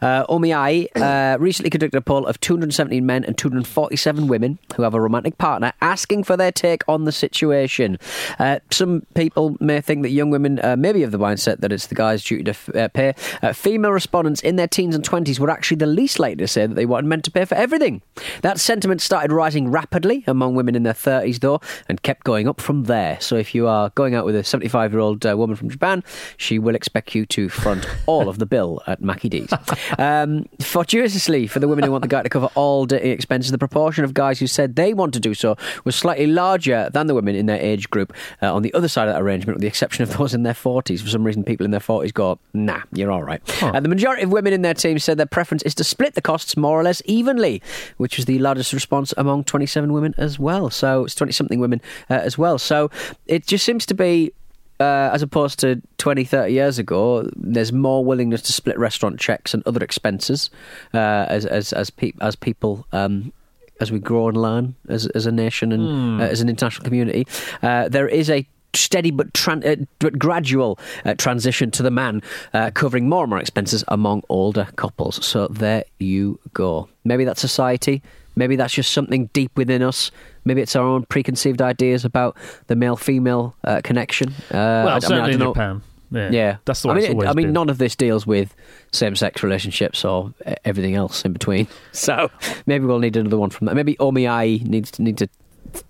Uh, 0.00 0.26
Omiai 0.26 0.88
uh, 0.96 1.38
recently 1.38 1.70
conducted 1.70 1.96
a 1.98 2.00
poll 2.00 2.26
of 2.26 2.40
217 2.40 3.04
men 3.04 3.24
and 3.24 3.36
247 3.36 4.26
women 4.26 4.58
who 4.76 4.82
have 4.82 4.94
a 4.94 5.00
romantic 5.00 5.38
partner, 5.38 5.72
asking 5.80 6.24
for 6.24 6.36
their 6.36 6.52
take 6.52 6.82
on 6.88 7.04
the 7.04 7.12
situation. 7.12 7.98
Uh, 8.38 8.60
some 8.70 9.06
people 9.14 9.56
may 9.60 9.80
think 9.80 10.02
that 10.02 10.10
young 10.10 10.30
women 10.30 10.60
uh, 10.62 10.76
may 10.76 10.92
be 10.92 11.02
of 11.02 11.10
the 11.10 11.18
mindset 11.18 11.60
that 11.60 11.72
it's 11.72 11.88
the 11.88 11.94
guy's 11.94 12.24
duty 12.24 12.44
to 12.44 12.50
f- 12.50 12.74
uh, 12.74 12.88
pay. 12.88 13.14
Uh, 13.42 13.52
female 13.52 13.92
respondents 13.92 14.40
in 14.40 14.56
their 14.56 14.68
teens 14.68 14.94
and 14.94 15.04
20s 15.08 15.38
were 15.38 15.50
actually 15.50 15.76
the 15.76 15.86
least 15.86 16.18
likely 16.18 16.36
to 16.36 16.48
say 16.48 16.66
that 16.66 16.74
they 16.74 16.86
wanted 16.86 17.06
men 17.06 17.22
to 17.22 17.30
pay 17.30 17.44
for 17.44 17.54
everything. 17.54 18.02
That 18.42 18.58
sentiment 18.58 19.00
started 19.00 19.32
rising 19.32 19.70
rapidly 19.70 20.24
among 20.26 20.54
women 20.54 20.74
in 20.74 20.82
their 20.82 20.94
30s, 20.94 21.40
though, 21.40 21.60
and 21.88 22.02
kept 22.02 22.24
going 22.24 22.48
up 22.48 22.60
from 22.60 22.84
there. 22.84 23.18
So 23.20 23.36
if 23.36 23.54
you 23.54 23.66
are 23.66 23.90
going 23.90 24.14
out 24.14 24.24
with 24.24 24.36
a 24.36 24.44
75 24.44 24.92
year 24.92 25.00
old 25.00 25.24
woman 25.24 25.56
from 25.56 25.70
Japan, 25.70 26.02
she 26.36 26.58
will 26.58 26.74
expect 26.74 27.14
you 27.14 27.26
to 27.26 27.48
front 27.48 27.86
all 28.06 28.28
of 28.28 28.38
the 28.38 28.46
bill 28.46 28.82
at 28.86 29.02
Mackie 29.02 29.28
D's. 29.28 29.52
Um, 29.98 30.46
fortuitously, 30.60 31.46
for 31.46 31.58
the 31.58 31.68
women 31.68 31.84
who 31.84 31.90
want 31.90 32.02
the 32.02 32.08
guy 32.08 32.22
to 32.22 32.28
cover 32.28 32.48
all 32.54 32.86
dating 32.86 33.12
expenses, 33.12 33.50
the 33.50 33.58
proportion 33.58 34.04
of 34.04 34.14
guys 34.14 34.38
who 34.38 34.46
said 34.46 34.76
they 34.76 34.94
want 34.94 35.14
to 35.14 35.20
do 35.20 35.34
so 35.34 35.56
was 35.84 35.96
slightly 35.96 36.26
larger 36.26 36.90
than 36.92 37.06
the 37.06 37.14
women 37.14 37.34
in 37.34 37.46
their 37.46 37.60
age 37.60 37.90
group 37.90 38.12
uh, 38.42 38.54
on 38.54 38.62
the 38.62 38.72
other 38.74 38.88
side 38.88 39.08
of 39.08 39.14
that 39.14 39.22
arrangement, 39.22 39.56
with 39.56 39.62
the 39.62 39.68
exception 39.68 40.02
of 40.02 40.16
those 40.16 40.34
in 40.34 40.42
their 40.42 40.54
40s. 40.54 41.00
For 41.00 41.08
some 41.08 41.24
reason, 41.24 41.44
people 41.44 41.64
in 41.64 41.70
their 41.70 41.80
40s 41.80 42.12
go, 42.12 42.38
nah, 42.52 42.82
you're 42.92 43.10
all 43.10 43.22
right. 43.22 43.40
Uh, 43.62 43.80
the 43.80 43.88
majority 43.88 44.22
of 44.22 44.32
women 44.32 44.52
in 44.52 44.62
their 44.62 44.74
team 44.74 44.98
said 44.98 45.18
their 45.18 45.26
preference 45.26 45.62
is 45.62 45.74
to 45.74 45.84
split 45.84 46.14
the 46.14 46.22
costs 46.22 46.56
more 46.56 46.78
or 46.78 46.82
less 46.82 47.02
evenly, 47.04 47.62
which 47.96 48.16
was 48.16 48.26
the 48.26 48.38
largest 48.38 48.72
response 48.72 49.12
among 49.16 49.44
27 49.44 49.92
women 49.92 50.14
as 50.16 50.38
well. 50.38 50.70
So 50.70 51.04
it's 51.04 51.14
20 51.14 51.32
something 51.32 51.60
women 51.60 51.80
uh, 52.08 52.14
as 52.14 52.38
well. 52.38 52.58
So 52.58 52.90
it 53.26 53.46
just 53.46 53.64
seems 53.64 53.86
to 53.86 53.94
be 53.94 54.32
uh, 54.80 55.10
as 55.12 55.22
opposed 55.22 55.58
to 55.60 55.80
20, 55.98 56.24
30 56.24 56.52
years 56.52 56.78
ago, 56.78 57.28
there's 57.36 57.72
more 57.72 58.04
willingness 58.04 58.42
to 58.42 58.52
split 58.52 58.78
restaurant 58.78 59.20
checks 59.20 59.54
and 59.54 59.62
other 59.66 59.84
expenses 59.84 60.50
uh, 60.94 60.98
as 61.28 61.44
as 61.46 61.72
as, 61.72 61.90
pe- 61.90 62.12
as 62.20 62.34
people. 62.36 62.86
Um, 62.92 63.32
as 63.80 63.90
we 63.90 63.98
grow 63.98 64.28
and 64.28 64.36
learn 64.36 64.74
as, 64.90 65.06
as 65.14 65.24
a 65.24 65.32
nation 65.32 65.72
and 65.72 66.20
uh, 66.20 66.24
as 66.24 66.42
an 66.42 66.50
international 66.50 66.84
community, 66.84 67.26
uh, 67.62 67.88
there 67.88 68.06
is 68.06 68.28
a 68.28 68.46
steady 68.74 69.10
but, 69.10 69.32
tran- 69.32 69.64
uh, 69.66 69.86
but 70.00 70.18
gradual 70.18 70.78
uh, 71.06 71.14
transition 71.14 71.70
to 71.70 71.82
the 71.82 71.90
man 71.90 72.20
uh, 72.52 72.70
covering 72.74 73.08
more 73.08 73.22
and 73.24 73.30
more 73.30 73.38
expenses 73.38 73.82
among 73.88 74.22
older 74.28 74.68
couples. 74.76 75.24
So 75.24 75.46
there 75.48 75.84
you 75.98 76.38
go. 76.52 76.90
Maybe 77.04 77.24
that's 77.24 77.40
society. 77.40 78.02
Maybe 78.36 78.54
that's 78.54 78.74
just 78.74 78.92
something 78.92 79.30
deep 79.32 79.56
within 79.56 79.82
us. 79.82 80.10
Maybe 80.44 80.60
it's 80.62 80.74
our 80.76 80.86
own 80.86 81.04
preconceived 81.06 81.60
ideas 81.62 82.04
about 82.04 82.36
the 82.68 82.76
male-female 82.76 83.54
uh, 83.64 83.80
connection. 83.84 84.30
Uh, 84.50 84.54
Well, 84.54 84.88
I- 84.88 84.90
I 84.90 84.94
mean, 84.94 84.94
I 84.94 84.98
certainly 85.00 85.32
in 85.34 85.38
know. 85.38 85.52
Japan. 85.52 85.82
Yeah, 86.12 86.30
Yeah, 86.32 86.56
that's 86.64 86.82
the 86.82 86.88
I 86.88 86.94
mean, 86.94 87.04
it's 87.04 87.12
always 87.12 87.28
I 87.28 87.32
mean, 87.34 87.46
been. 87.48 87.52
none 87.52 87.68
of 87.68 87.78
this 87.78 87.94
deals 87.94 88.26
with 88.26 88.52
same-sex 88.92 89.44
relationships 89.44 90.04
or 90.04 90.34
everything 90.64 90.96
else 90.96 91.24
in 91.24 91.32
between. 91.32 91.68
So 91.92 92.30
maybe 92.66 92.84
we'll 92.84 92.98
need 92.98 93.16
another 93.16 93.38
one 93.38 93.50
from 93.50 93.66
that. 93.66 93.76
Maybe 93.76 93.94
Omiai 93.96 94.66
needs 94.66 94.90
to 94.92 95.02
need 95.02 95.18
to 95.18 95.28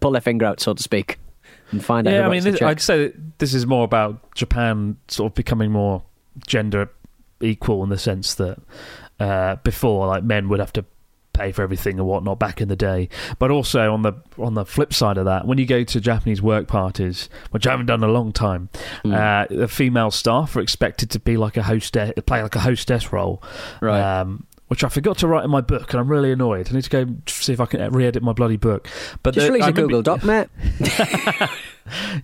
pull 0.01 0.11
their 0.11 0.21
finger 0.21 0.45
out, 0.45 0.61
so 0.61 0.75
to 0.75 0.83
speak, 0.83 1.19
and 1.71 1.83
find 1.83 2.07
out. 2.07 2.13
Yeah, 2.13 2.27
I 2.27 2.31
mean, 2.31 2.43
this. 2.43 2.61
I'd 2.61 2.81
say 2.83 3.13
this 3.39 3.55
is 3.55 3.67
more 3.67 3.85
about 3.85 4.35
Japan 4.35 4.97
sort 5.09 5.31
of 5.33 5.35
becoming 5.35 5.71
more 5.73 6.03
gender 6.47 6.91
equal 7.41 7.83
in 7.83 7.89
the 7.89 7.97
sense 7.99 8.35
that 8.35 8.59
uh, 9.21 9.57
before, 9.65 10.07
like 10.07 10.23
men 10.23 10.51
would 10.51 10.61
have 10.61 10.73
to 10.75 10.85
pay 11.41 11.53
for 11.53 11.63
everything 11.63 11.99
and 11.99 12.07
whatnot 12.07 12.39
back 12.39 12.61
in 12.61 12.69
the 12.69 12.77
day. 12.77 13.09
But 13.39 13.51
also 13.51 13.93
on 13.93 14.03
the 14.03 14.13
on 14.39 14.55
the 14.55 14.65
flip 14.65 14.93
side 14.95 15.17
of 15.19 15.25
that, 15.25 15.47
when 15.47 15.59
you 15.59 15.67
go 15.67 15.85
to 15.85 16.01
Japanese 16.01 16.43
work 16.43 16.67
parties, 16.69 17.29
which 17.51 17.67
I 17.67 17.71
haven't 17.71 17.87
done 17.87 18.03
in 18.03 18.09
a 18.09 18.13
long 18.13 18.33
time, 18.33 18.69
Hmm. 19.03 19.15
uh, 19.15 19.45
the 19.51 19.69
female 19.69 20.11
staff 20.11 20.57
are 20.57 20.61
expected 20.61 21.11
to 21.11 21.21
be 21.21 21.37
like 21.37 21.57
a 21.57 21.63
hostess, 21.63 22.13
play 22.27 22.43
like 22.43 22.57
a 22.57 22.61
hostess 22.61 23.13
role, 23.13 23.43
Right. 23.81 24.01
Um, 24.21 24.45
which 24.71 24.85
I 24.85 24.89
forgot 24.89 25.19
to 25.19 25.27
write 25.27 25.45
in 25.45 25.51
my 25.51 25.61
book, 25.61 25.93
and 25.93 25.99
I'm 25.99 26.07
really 26.07 26.31
annoyed. 26.31 26.69
I 26.71 26.75
need 26.75 26.85
to 26.85 26.91
go 26.91 27.13
see 27.27 27.53
if 27.53 27.59
I 27.59 27.67
can 27.67 27.91
re-edit 27.93 28.23
my 28.23 28.33
bloody 28.33 28.57
book. 28.57 28.87
But 29.25 29.35
Just 29.35 29.49
the- 29.49 29.53
release 29.53 29.65
I 29.67 29.71
a 29.71 29.73
Google 29.73 30.01
Doc, 30.01 30.23
mate. 30.23 30.47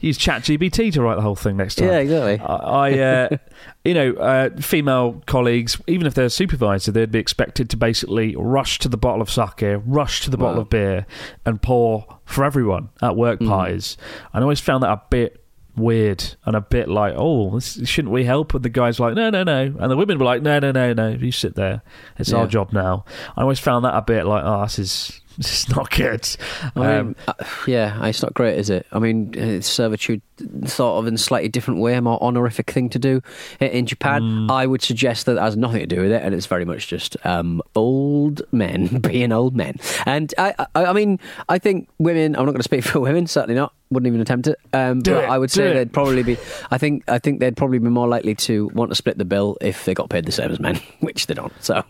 use 0.00 0.16
ChatGPT 0.16 0.92
to 0.92 1.02
write 1.02 1.16
the 1.16 1.22
whole 1.22 1.34
thing 1.34 1.56
next 1.56 1.74
time. 1.74 1.88
Yeah, 1.88 1.98
exactly. 1.98 2.38
I, 2.38 2.54
I 2.54 2.98
uh, 2.98 3.28
you 3.84 3.94
know, 3.94 4.12
uh, 4.12 4.50
female 4.60 5.22
colleagues, 5.26 5.80
even 5.88 6.06
if 6.06 6.14
they're 6.14 6.26
a 6.26 6.30
supervisor, 6.30 6.92
they'd 6.92 7.10
be 7.10 7.18
expected 7.18 7.68
to 7.70 7.76
basically 7.76 8.36
rush 8.36 8.78
to 8.78 8.88
the 8.88 8.96
bottle 8.96 9.22
of 9.22 9.28
sake, 9.30 9.80
rush 9.84 10.20
to 10.20 10.30
the 10.30 10.36
bottle 10.38 10.62
of 10.62 10.70
beer, 10.70 11.04
and 11.44 11.60
pour 11.60 12.06
for 12.24 12.44
everyone 12.44 12.90
at 13.02 13.16
work 13.16 13.40
Mm. 13.40 13.48
parties. 13.48 13.96
And 14.32 14.40
I 14.40 14.42
always 14.42 14.60
found 14.60 14.82
that 14.84 14.90
a 14.90 15.02
bit 15.10 15.42
weird 15.76 16.24
and 16.44 16.56
a 16.56 16.60
bit 16.60 16.88
like, 16.88 17.14
oh, 17.16 17.54
this, 17.54 17.78
shouldn't 17.88 18.12
we 18.12 18.24
help? 18.24 18.54
And 18.54 18.64
the 18.64 18.68
guys 18.68 18.98
were 18.98 19.08
like, 19.08 19.16
no, 19.16 19.30
no, 19.30 19.42
no. 19.42 19.74
And 19.78 19.90
the 19.90 19.96
women 19.96 20.18
were 20.18 20.24
like, 20.24 20.42
no, 20.42 20.58
no, 20.58 20.72
no, 20.72 20.92
no. 20.92 21.08
You 21.10 21.32
sit 21.32 21.54
there. 21.54 21.82
It's 22.18 22.32
our 22.32 22.46
job 22.46 22.72
now. 22.72 23.04
I 23.36 23.42
always 23.42 23.58
found 23.58 23.84
that 23.84 23.96
a 23.96 24.02
bit 24.02 24.26
like, 24.26 24.42
oh, 24.44 24.62
this 24.62 24.78
is 24.78 25.20
is 25.52 25.68
not 25.68 25.90
good. 25.90 26.28
I 26.74 26.80
mean, 26.80 26.88
Um, 26.88 27.16
uh, 27.28 27.34
yeah, 27.66 28.04
it's 28.06 28.22
not 28.22 28.34
great, 28.34 28.58
is 28.58 28.70
it? 28.70 28.86
I 28.92 28.98
mean, 28.98 29.34
uh, 29.38 29.60
servitude 29.60 30.22
thought 30.64 30.98
of 30.98 31.06
in 31.06 31.14
a 31.14 31.18
slightly 31.18 31.48
different 31.48 31.80
way, 31.80 31.94
a 31.94 32.02
more 32.02 32.22
honorific 32.22 32.70
thing 32.70 32.88
to 32.90 32.98
do 32.98 33.22
in 33.60 33.86
Japan. 33.86 34.22
Mm. 34.22 34.50
I 34.50 34.66
would 34.66 34.82
suggest 34.82 35.26
that 35.26 35.36
it 35.36 35.40
has 35.40 35.56
nothing 35.56 35.80
to 35.80 35.86
do 35.86 36.02
with 36.02 36.12
it, 36.12 36.22
and 36.22 36.34
it's 36.34 36.46
very 36.46 36.64
much 36.64 36.88
just 36.88 37.16
um, 37.24 37.62
old 37.74 38.42
men 38.52 38.98
being 39.00 39.32
old 39.32 39.56
men. 39.56 39.76
And 40.04 40.32
I, 40.38 40.54
I, 40.74 40.86
I 40.86 40.92
mean, 40.92 41.18
I 41.48 41.58
think 41.58 41.88
women. 41.98 42.36
I'm 42.36 42.44
not 42.44 42.52
going 42.52 42.56
to 42.56 42.62
speak 42.62 42.84
for 42.84 43.00
women, 43.00 43.26
certainly 43.26 43.54
not. 43.54 43.72
Wouldn't 43.90 44.08
even 44.08 44.20
attempt 44.20 44.48
it. 44.48 44.58
Um, 44.72 44.98
but 45.00 45.24
it, 45.24 45.30
I 45.30 45.38
would 45.38 45.50
say 45.50 45.70
it. 45.70 45.74
they'd 45.74 45.92
probably 45.92 46.22
be. 46.22 46.36
I 46.70 46.78
think. 46.78 47.04
I 47.08 47.18
think 47.18 47.40
they'd 47.40 47.56
probably 47.56 47.78
be 47.78 47.88
more 47.88 48.08
likely 48.08 48.34
to 48.34 48.66
want 48.74 48.90
to 48.90 48.94
split 48.94 49.16
the 49.16 49.24
bill 49.24 49.56
if 49.60 49.84
they 49.84 49.94
got 49.94 50.10
paid 50.10 50.24
the 50.24 50.32
same 50.32 50.50
as 50.50 50.58
men, 50.58 50.80
which 51.00 51.26
they 51.28 51.34
don't. 51.34 51.52
So, 51.62 51.84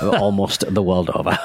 almost 0.00 0.64
the 0.72 0.82
world 0.82 1.10
over. 1.10 1.38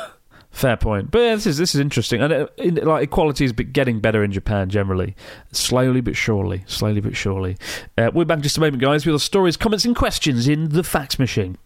Fair 0.55 0.77
point, 0.77 1.11
but 1.11 1.19
yeah, 1.19 1.35
this 1.35 1.47
is 1.47 1.57
this 1.57 1.75
is 1.75 1.81
interesting, 1.81 2.21
and 2.21 2.31
uh, 2.31 2.47
in, 2.55 2.75
like 2.75 3.03
equality 3.03 3.43
is 3.43 3.51
getting 3.51 3.99
better 3.99 4.23
in 4.23 4.31
Japan 4.31 4.69
generally, 4.69 5.13
slowly 5.51 5.99
but 5.99 6.15
surely, 6.15 6.63
slowly 6.65 7.01
but 7.01 7.13
surely. 7.13 7.57
Uh, 7.97 8.09
we're 8.13 8.23
back 8.23 8.37
in 8.37 8.43
just 8.43 8.55
a 8.57 8.61
moment, 8.61 8.81
guys, 8.81 9.05
with 9.05 9.11
our 9.15 9.19
stories, 9.19 9.57
comments, 9.57 9.83
and 9.83 9.97
questions 9.97 10.47
in 10.47 10.69
the 10.69 10.81
fax 10.81 11.19
machine. 11.19 11.57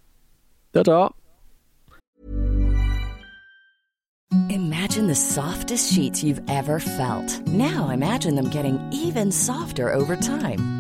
Ta-ta. 0.73 1.13
Imagine 4.49 5.06
the 5.06 5.13
softest 5.13 5.93
sheets 5.93 6.23
you've 6.23 6.41
ever 6.49 6.80
felt. 6.80 7.45
Now 7.45 7.91
imagine 7.91 8.34
them 8.34 8.49
getting 8.49 8.80
even 8.91 9.32
softer 9.32 9.93
over 9.93 10.15
time. 10.15 10.79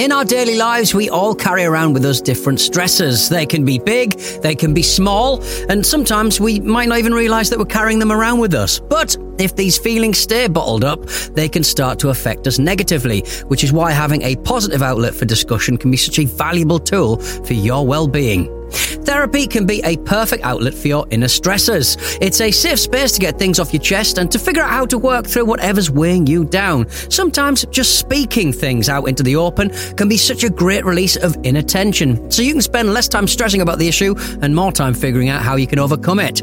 In 0.00 0.12
our 0.12 0.24
daily 0.24 0.56
lives, 0.56 0.94
we 0.94 1.10
all 1.10 1.34
carry 1.34 1.62
around 1.62 1.92
with 1.92 2.06
us 2.06 2.22
different 2.22 2.58
stressors. 2.58 3.28
They 3.28 3.44
can 3.44 3.66
be 3.66 3.78
big, 3.78 4.12
they 4.40 4.54
can 4.54 4.72
be 4.72 4.82
small, 4.82 5.42
and 5.68 5.84
sometimes 5.84 6.40
we 6.40 6.58
might 6.58 6.88
not 6.88 7.00
even 7.00 7.12
realize 7.12 7.50
that 7.50 7.58
we're 7.58 7.66
carrying 7.66 7.98
them 7.98 8.10
around 8.10 8.38
with 8.38 8.54
us. 8.54 8.80
But 8.80 9.18
if 9.40 9.56
these 9.56 9.78
feelings 9.78 10.18
stay 10.18 10.48
bottled 10.48 10.84
up, 10.84 11.06
they 11.34 11.48
can 11.48 11.62
start 11.62 11.98
to 12.00 12.08
affect 12.08 12.46
us 12.46 12.58
negatively, 12.58 13.20
which 13.48 13.64
is 13.64 13.72
why 13.72 13.92
having 13.92 14.22
a 14.22 14.36
positive 14.36 14.82
outlet 14.82 15.14
for 15.14 15.24
discussion 15.24 15.76
can 15.76 15.90
be 15.90 15.96
such 15.96 16.18
a 16.18 16.24
valuable 16.24 16.78
tool 16.78 17.16
for 17.18 17.54
your 17.54 17.86
well-being. 17.86 18.56
Therapy 18.70 19.46
can 19.46 19.66
be 19.66 19.80
a 19.84 19.96
perfect 19.98 20.44
outlet 20.44 20.74
for 20.74 20.86
your 20.86 21.06
inner 21.10 21.26
stressors. 21.26 21.96
It's 22.20 22.40
a 22.40 22.50
safe 22.50 22.78
space 22.78 23.12
to 23.12 23.20
get 23.20 23.38
things 23.38 23.58
off 23.58 23.72
your 23.72 23.82
chest 23.82 24.18
and 24.18 24.30
to 24.30 24.38
figure 24.38 24.62
out 24.62 24.70
how 24.70 24.86
to 24.86 24.98
work 24.98 25.26
through 25.26 25.46
whatever's 25.46 25.90
weighing 25.90 26.26
you 26.26 26.44
down. 26.44 26.88
Sometimes 26.88 27.64
just 27.66 27.98
speaking 27.98 28.52
things 28.52 28.88
out 28.88 29.08
into 29.08 29.22
the 29.22 29.36
open 29.36 29.70
can 29.96 30.08
be 30.08 30.16
such 30.16 30.44
a 30.44 30.50
great 30.50 30.84
release 30.84 31.16
of 31.16 31.36
inner 31.42 31.62
tension, 31.62 32.30
so 32.30 32.42
you 32.42 32.52
can 32.52 32.62
spend 32.62 32.92
less 32.94 33.08
time 33.08 33.26
stressing 33.26 33.60
about 33.60 33.78
the 33.78 33.88
issue 33.88 34.14
and 34.42 34.54
more 34.54 34.70
time 34.70 34.94
figuring 34.94 35.28
out 35.28 35.42
how 35.42 35.56
you 35.56 35.66
can 35.66 35.78
overcome 35.78 36.20
it. 36.20 36.42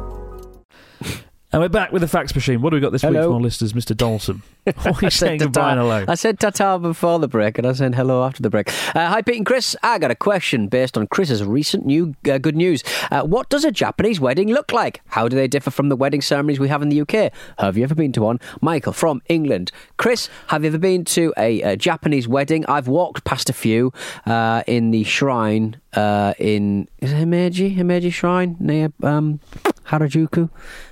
And 1.53 1.61
we're 1.61 1.67
back 1.67 1.91
with 1.91 2.01
the 2.01 2.07
fax 2.07 2.33
machine. 2.33 2.61
What 2.61 2.69
do 2.69 2.75
we 2.77 2.79
got 2.79 2.93
this 2.93 3.03
week 3.03 3.11
Hello. 3.11 3.27
from 3.27 3.33
our 3.33 3.41
listeners, 3.41 3.73
Mr. 3.73 3.95
Donaldson? 3.95 4.41
What 4.63 4.85
are 4.85 4.89
you 4.89 5.07
I 5.07 5.09
said 5.09 5.11
saying 5.11 5.39
goodbye 5.39 5.71
and 5.71 5.81
hello? 5.81 6.05
I 6.07 6.15
said 6.15 6.39
ta-ta 6.39 6.77
before 6.77 7.19
the 7.19 7.27
break, 7.27 7.57
and 7.57 7.67
I 7.67 7.73
said 7.73 7.93
hello 7.95 8.23
after 8.23 8.41
the 8.41 8.49
break. 8.49 8.69
Uh, 8.95 9.09
hi, 9.09 9.21
Pete 9.21 9.37
and 9.37 9.45
Chris. 9.45 9.75
I 9.83 9.97
got 9.97 10.11
a 10.11 10.15
question 10.15 10.67
based 10.67 10.97
on 10.97 11.07
Chris's 11.07 11.43
recent 11.43 11.85
new 11.85 12.15
uh, 12.29 12.37
good 12.37 12.55
news. 12.55 12.83
Uh, 13.09 13.23
what 13.23 13.49
does 13.49 13.65
a 13.65 13.71
Japanese 13.71 14.21
wedding 14.21 14.49
look 14.49 14.71
like? 14.71 15.01
How 15.07 15.27
do 15.27 15.35
they 15.35 15.47
differ 15.47 15.71
from 15.71 15.89
the 15.89 15.95
wedding 15.95 16.21
ceremonies 16.21 16.59
we 16.59 16.69
have 16.69 16.81
in 16.81 16.89
the 16.89 17.01
UK? 17.01 17.33
Have 17.57 17.75
you 17.75 17.83
ever 17.83 17.95
been 17.95 18.13
to 18.13 18.21
one? 18.21 18.39
Michael 18.61 18.93
from 18.93 19.21
England. 19.27 19.71
Chris, 19.97 20.29
have 20.47 20.63
you 20.63 20.67
ever 20.67 20.77
been 20.77 21.03
to 21.05 21.33
a, 21.37 21.61
a 21.63 21.75
Japanese 21.75 22.27
wedding? 22.27 22.63
I've 22.67 22.87
walked 22.87 23.25
past 23.25 23.49
a 23.49 23.53
few 23.53 23.91
uh, 24.25 24.63
in 24.67 24.91
the 24.91 25.03
shrine 25.03 25.81
uh, 25.93 26.33
in 26.39 26.87
is 26.99 27.11
it 27.11 27.15
Himeji 27.15 27.75
Himeji 27.75 28.13
Shrine 28.13 28.55
near 28.59 28.93
um, 29.03 29.39
Harajuku. 29.85 30.49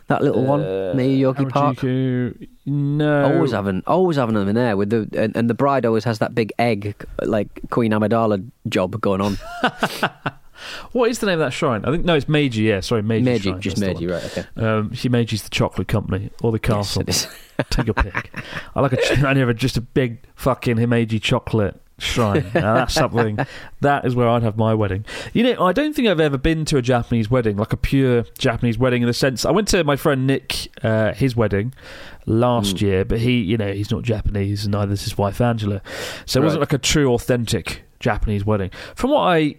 That 0.09 0.23
little 0.23 0.43
one 0.43 0.61
near 0.97 1.33
Yoyogi 1.33 1.49
Park. 1.49 1.77
Harajuku, 1.77 2.47
No. 2.65 3.33
Always 3.35 3.51
having, 3.51 3.83
always 3.85 4.17
having 4.17 4.35
them 4.35 4.49
in 4.49 4.55
there 4.55 4.75
with 4.75 4.89
the, 4.89 5.07
and, 5.13 5.35
and 5.35 5.49
the 5.49 5.53
bride 5.53 5.85
always 5.85 6.03
has 6.03 6.17
that 6.19 6.33
big 6.33 6.51
egg, 6.59 6.95
like 7.23 7.47
Queen 7.69 7.91
Amidala 7.91 8.49
job 8.67 8.99
going 8.99 9.21
on. 9.21 9.37
What 10.91 11.09
is 11.09 11.19
the 11.19 11.27
name 11.27 11.33
of 11.35 11.39
that 11.39 11.53
shrine? 11.53 11.85
I 11.85 11.91
think 11.91 12.03
no, 12.05 12.15
it's 12.15 12.27
Meiji. 12.27 12.63
Yeah, 12.63 12.81
sorry, 12.81 13.01
Meiji. 13.01 13.23
Meiji, 13.23 13.49
shrine, 13.49 13.61
just 13.61 13.77
Meiji, 13.79 14.07
right? 14.07 14.23
Okay. 14.25 14.45
Um, 14.57 14.89
Himeji's 14.91 15.43
the 15.43 15.49
chocolate 15.49 15.87
company 15.87 16.31
or 16.41 16.51
the 16.51 16.59
castle. 16.59 17.03
is. 17.07 17.27
Take 17.69 17.87
your 17.87 17.93
pick. 17.93 18.31
I 18.75 18.81
like 18.81 18.93
a 18.93 19.19
I 19.27 19.33
never 19.33 19.53
just 19.53 19.77
a 19.77 19.81
big 19.81 20.19
fucking 20.35 20.75
Himeji 20.75 21.21
chocolate 21.21 21.79
shrine. 21.99 22.49
Now 22.53 22.75
that's 22.75 22.93
something. 22.93 23.39
That 23.81 24.03
is 24.03 24.13
where 24.13 24.27
I'd 24.27 24.43
have 24.43 24.57
my 24.57 24.73
wedding. 24.73 25.05
You 25.31 25.43
know, 25.43 25.63
I 25.63 25.71
don't 25.71 25.93
think 25.95 26.09
I've 26.09 26.19
ever 26.19 26.37
been 26.37 26.65
to 26.65 26.75
a 26.75 26.81
Japanese 26.81 27.31
wedding, 27.31 27.55
like 27.55 27.71
a 27.71 27.77
pure 27.77 28.25
Japanese 28.37 28.77
wedding 28.77 29.01
in 29.03 29.07
the 29.07 29.13
sense. 29.13 29.45
I 29.45 29.51
went 29.51 29.69
to 29.69 29.85
my 29.85 29.95
friend 29.95 30.27
Nick, 30.27 30.67
uh, 30.83 31.13
his 31.13 31.33
wedding 31.33 31.73
last 32.25 32.81
year, 32.81 33.05
but 33.05 33.19
he, 33.19 33.39
you 33.39 33.55
know, 33.55 33.71
he's 33.71 33.89
not 33.89 34.03
Japanese, 34.03 34.65
and 34.65 34.73
neither 34.73 34.91
is 34.91 35.03
his 35.03 35.17
wife 35.17 35.39
Angela. 35.39 35.81
So 36.25 36.41
it 36.41 36.43
wasn't 36.43 36.59
like 36.59 36.73
a 36.73 36.77
true, 36.77 37.13
authentic 37.13 37.83
Japanese 38.01 38.45
wedding. 38.45 38.71
From 38.95 39.11
what 39.11 39.21
I 39.21 39.55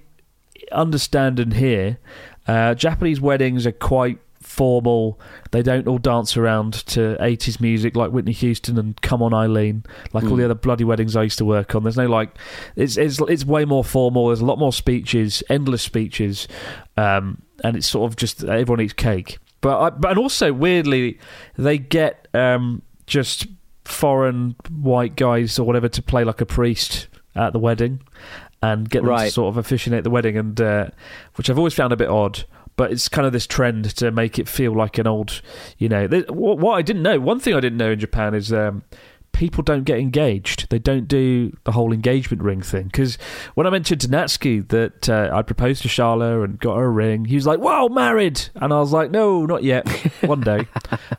understand 0.70 1.40
and 1.40 1.54
hear, 1.54 1.98
uh, 2.46 2.74
Japanese 2.74 3.22
weddings 3.22 3.66
are 3.66 3.72
quite 3.72 4.18
formal. 4.50 5.18
They 5.52 5.62
don't 5.62 5.86
all 5.86 5.98
dance 5.98 6.36
around 6.36 6.74
to 6.88 7.16
80s 7.20 7.60
music 7.60 7.96
like 7.96 8.10
Whitney 8.10 8.32
Houston 8.32 8.78
and 8.78 9.00
Come 9.00 9.22
On 9.22 9.32
Eileen, 9.32 9.84
like 10.12 10.24
all 10.24 10.36
the 10.36 10.44
other 10.44 10.54
bloody 10.54 10.84
weddings 10.84 11.16
I 11.16 11.22
used 11.22 11.38
to 11.38 11.44
work 11.44 11.74
on. 11.74 11.84
There's 11.84 11.96
no 11.96 12.06
like, 12.06 12.36
it's 12.76 12.96
it's 12.96 13.20
it's 13.20 13.44
way 13.44 13.64
more 13.64 13.84
formal. 13.84 14.26
There's 14.26 14.40
a 14.40 14.44
lot 14.44 14.58
more 14.58 14.72
speeches, 14.72 15.42
endless 15.48 15.82
speeches, 15.82 16.48
um, 16.96 17.42
and 17.62 17.76
it's 17.76 17.86
sort 17.86 18.10
of 18.10 18.16
just 18.16 18.42
everyone 18.44 18.80
eats 18.80 18.92
cake. 18.92 19.38
But 19.60 19.80
I, 19.80 19.90
but 19.90 20.10
and 20.10 20.18
also 20.18 20.52
weirdly, 20.52 21.18
they 21.56 21.78
get 21.78 22.26
um, 22.34 22.82
just 23.06 23.46
foreign 23.84 24.56
white 24.70 25.16
guys 25.16 25.58
or 25.58 25.66
whatever 25.66 25.88
to 25.88 26.02
play 26.02 26.24
like 26.24 26.40
a 26.40 26.46
priest 26.46 27.08
at 27.34 27.52
the 27.52 27.58
wedding 27.58 28.00
and 28.62 28.88
get 28.90 29.04
them 29.04 29.16
to 29.16 29.30
sort 29.30 29.48
of 29.48 29.56
officiate 29.56 30.04
the 30.04 30.10
wedding, 30.10 30.36
and 30.36 30.60
uh, 30.60 30.88
which 31.36 31.48
I've 31.48 31.58
always 31.58 31.74
found 31.74 31.92
a 31.92 31.96
bit 31.96 32.08
odd. 32.08 32.44
But 32.76 32.92
it's 32.92 33.08
kind 33.08 33.26
of 33.26 33.32
this 33.32 33.46
trend 33.46 33.84
to 33.96 34.10
make 34.10 34.38
it 34.38 34.48
feel 34.48 34.72
like 34.74 34.96
an 34.98 35.06
old, 35.06 35.42
you 35.78 35.88
know. 35.88 36.06
th- 36.06 36.28
What, 36.28 36.58
what 36.58 36.74
I 36.78 36.82
didn't 36.82 37.02
know, 37.02 37.20
one 37.20 37.38
thing 37.40 37.54
I 37.54 37.60
didn't 37.60 37.78
know 37.78 37.90
in 37.92 37.98
Japan 37.98 38.34
is 38.34 38.52
um, 38.54 38.82
people 39.32 39.62
don't 39.62 39.84
get 39.84 39.98
engaged. 39.98 40.70
They 40.70 40.78
don't 40.78 41.06
do 41.06 41.54
the 41.64 41.72
whole 41.72 41.92
engagement 41.92 42.42
ring 42.42 42.62
thing. 42.62 42.84
Because 42.84 43.16
when 43.54 43.66
I 43.66 43.70
mentioned 43.70 44.00
to 44.02 44.08
Natsuki 44.08 44.66
that 44.68 45.08
uh, 45.10 45.28
I 45.32 45.42
proposed 45.42 45.82
to 45.82 45.88
Charla 45.88 46.42
and 46.42 46.58
got 46.58 46.76
her 46.76 46.84
a 46.84 46.90
ring, 46.90 47.26
he 47.26 47.34
was 47.34 47.46
like, 47.46 47.58
"Wow, 47.60 47.88
married!" 47.88 48.40
And 48.54 48.72
I 48.72 48.78
was 48.80 48.92
like, 48.92 49.10
"No, 49.10 49.44
not 49.44 49.62
yet. 49.62 49.86
One 50.22 50.40
day, 50.40 50.66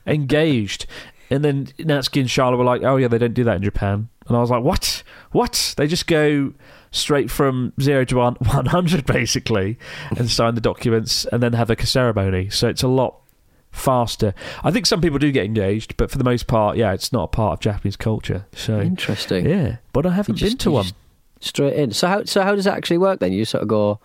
engaged." 0.07 0.85
And 1.31 1.43
then 1.43 1.65
Natsuki 1.79 2.19
and 2.21 2.29
Charla 2.29 2.57
were 2.57 2.63
like, 2.63 2.83
"Oh 2.83 2.97
yeah, 2.97 3.07
they 3.07 3.17
don't 3.17 3.33
do 3.33 3.43
that 3.45 3.55
in 3.57 3.63
Japan." 3.63 4.09
And 4.27 4.37
I 4.37 4.39
was 4.41 4.51
like, 4.51 4.63
"What? 4.63 5.01
What? 5.31 5.73
They 5.77 5.87
just 5.87 6.05
go 6.07 6.53
straight 6.91 7.31
from 7.31 7.71
zero 7.81 8.03
to 8.03 8.17
100 8.17 9.05
basically 9.07 9.79
and 10.17 10.29
sign 10.29 10.55
the 10.55 10.61
documents 10.61 11.23
and 11.31 11.41
then 11.41 11.53
have 11.53 11.69
a 11.69 11.85
ceremony. 11.85 12.49
So 12.49 12.67
it's 12.67 12.83
a 12.83 12.87
lot 12.89 13.15
faster. 13.71 14.33
I 14.63 14.71
think 14.71 14.85
some 14.85 14.99
people 14.99 15.17
do 15.17 15.31
get 15.31 15.45
engaged, 15.45 15.95
but 15.95 16.11
for 16.11 16.17
the 16.17 16.25
most 16.25 16.47
part, 16.47 16.75
yeah, 16.75 16.91
it's 16.91 17.13
not 17.13 17.23
a 17.23 17.27
part 17.27 17.53
of 17.53 17.59
Japanese 17.61 17.95
culture. 17.95 18.45
So 18.53 18.81
Interesting. 18.81 19.47
yeah, 19.49 19.77
but 19.93 20.05
I 20.05 20.09
haven't 20.11 20.41
You 20.41 20.49
been 20.49 20.57
to 20.57 20.71
one. 20.71 20.87
Straight 21.39 21.73
in. 21.75 21.91
So 21.91 22.07
how 22.07 22.23
so 22.25 22.41
how 22.43 22.53
does 22.55 22.67
it 22.67 22.73
actually 22.73 22.97
work 22.99 23.19
then? 23.21 23.31
You 23.31 23.45
sort 23.45 23.61
of 23.63 23.69
go, 23.69 23.99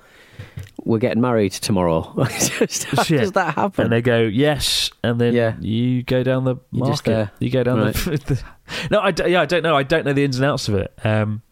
we're 0.87 0.99
getting 0.99 1.21
married 1.21 1.53
tomorrow. 1.53 2.15
Just- 2.31 2.85
how 2.85 3.03
Shit. 3.03 3.21
does 3.21 3.33
that 3.33 3.55
happen? 3.55 3.85
And 3.85 3.93
they 3.93 4.01
go 4.03 4.21
yes, 4.21 4.91
and 5.03 5.21
then 5.21 5.35
Yeah. 5.35 5.57
you 5.61 6.03
go 6.03 6.23
down 6.23 6.45
the 6.45 6.57
You're 6.73 6.87
just 6.87 7.07
market. 7.07 7.11
there. 7.11 7.31
You 7.41 7.51
go 7.51 7.63
down 7.65 7.79
the. 7.81 8.43
No, 8.91 9.01
I 9.01 9.11
d- 9.13 9.29
yeah, 9.31 9.43
I 9.43 9.47
don't 9.47 9.63
know. 9.63 9.77
I 9.77 9.83
don't 9.85 10.05
know 10.05 10.13
the 10.13 10.25
ins 10.25 10.37
and 10.39 10.45
outs 10.45 10.67
of 10.69 10.75
it. 10.75 10.93
Um, 11.05 11.43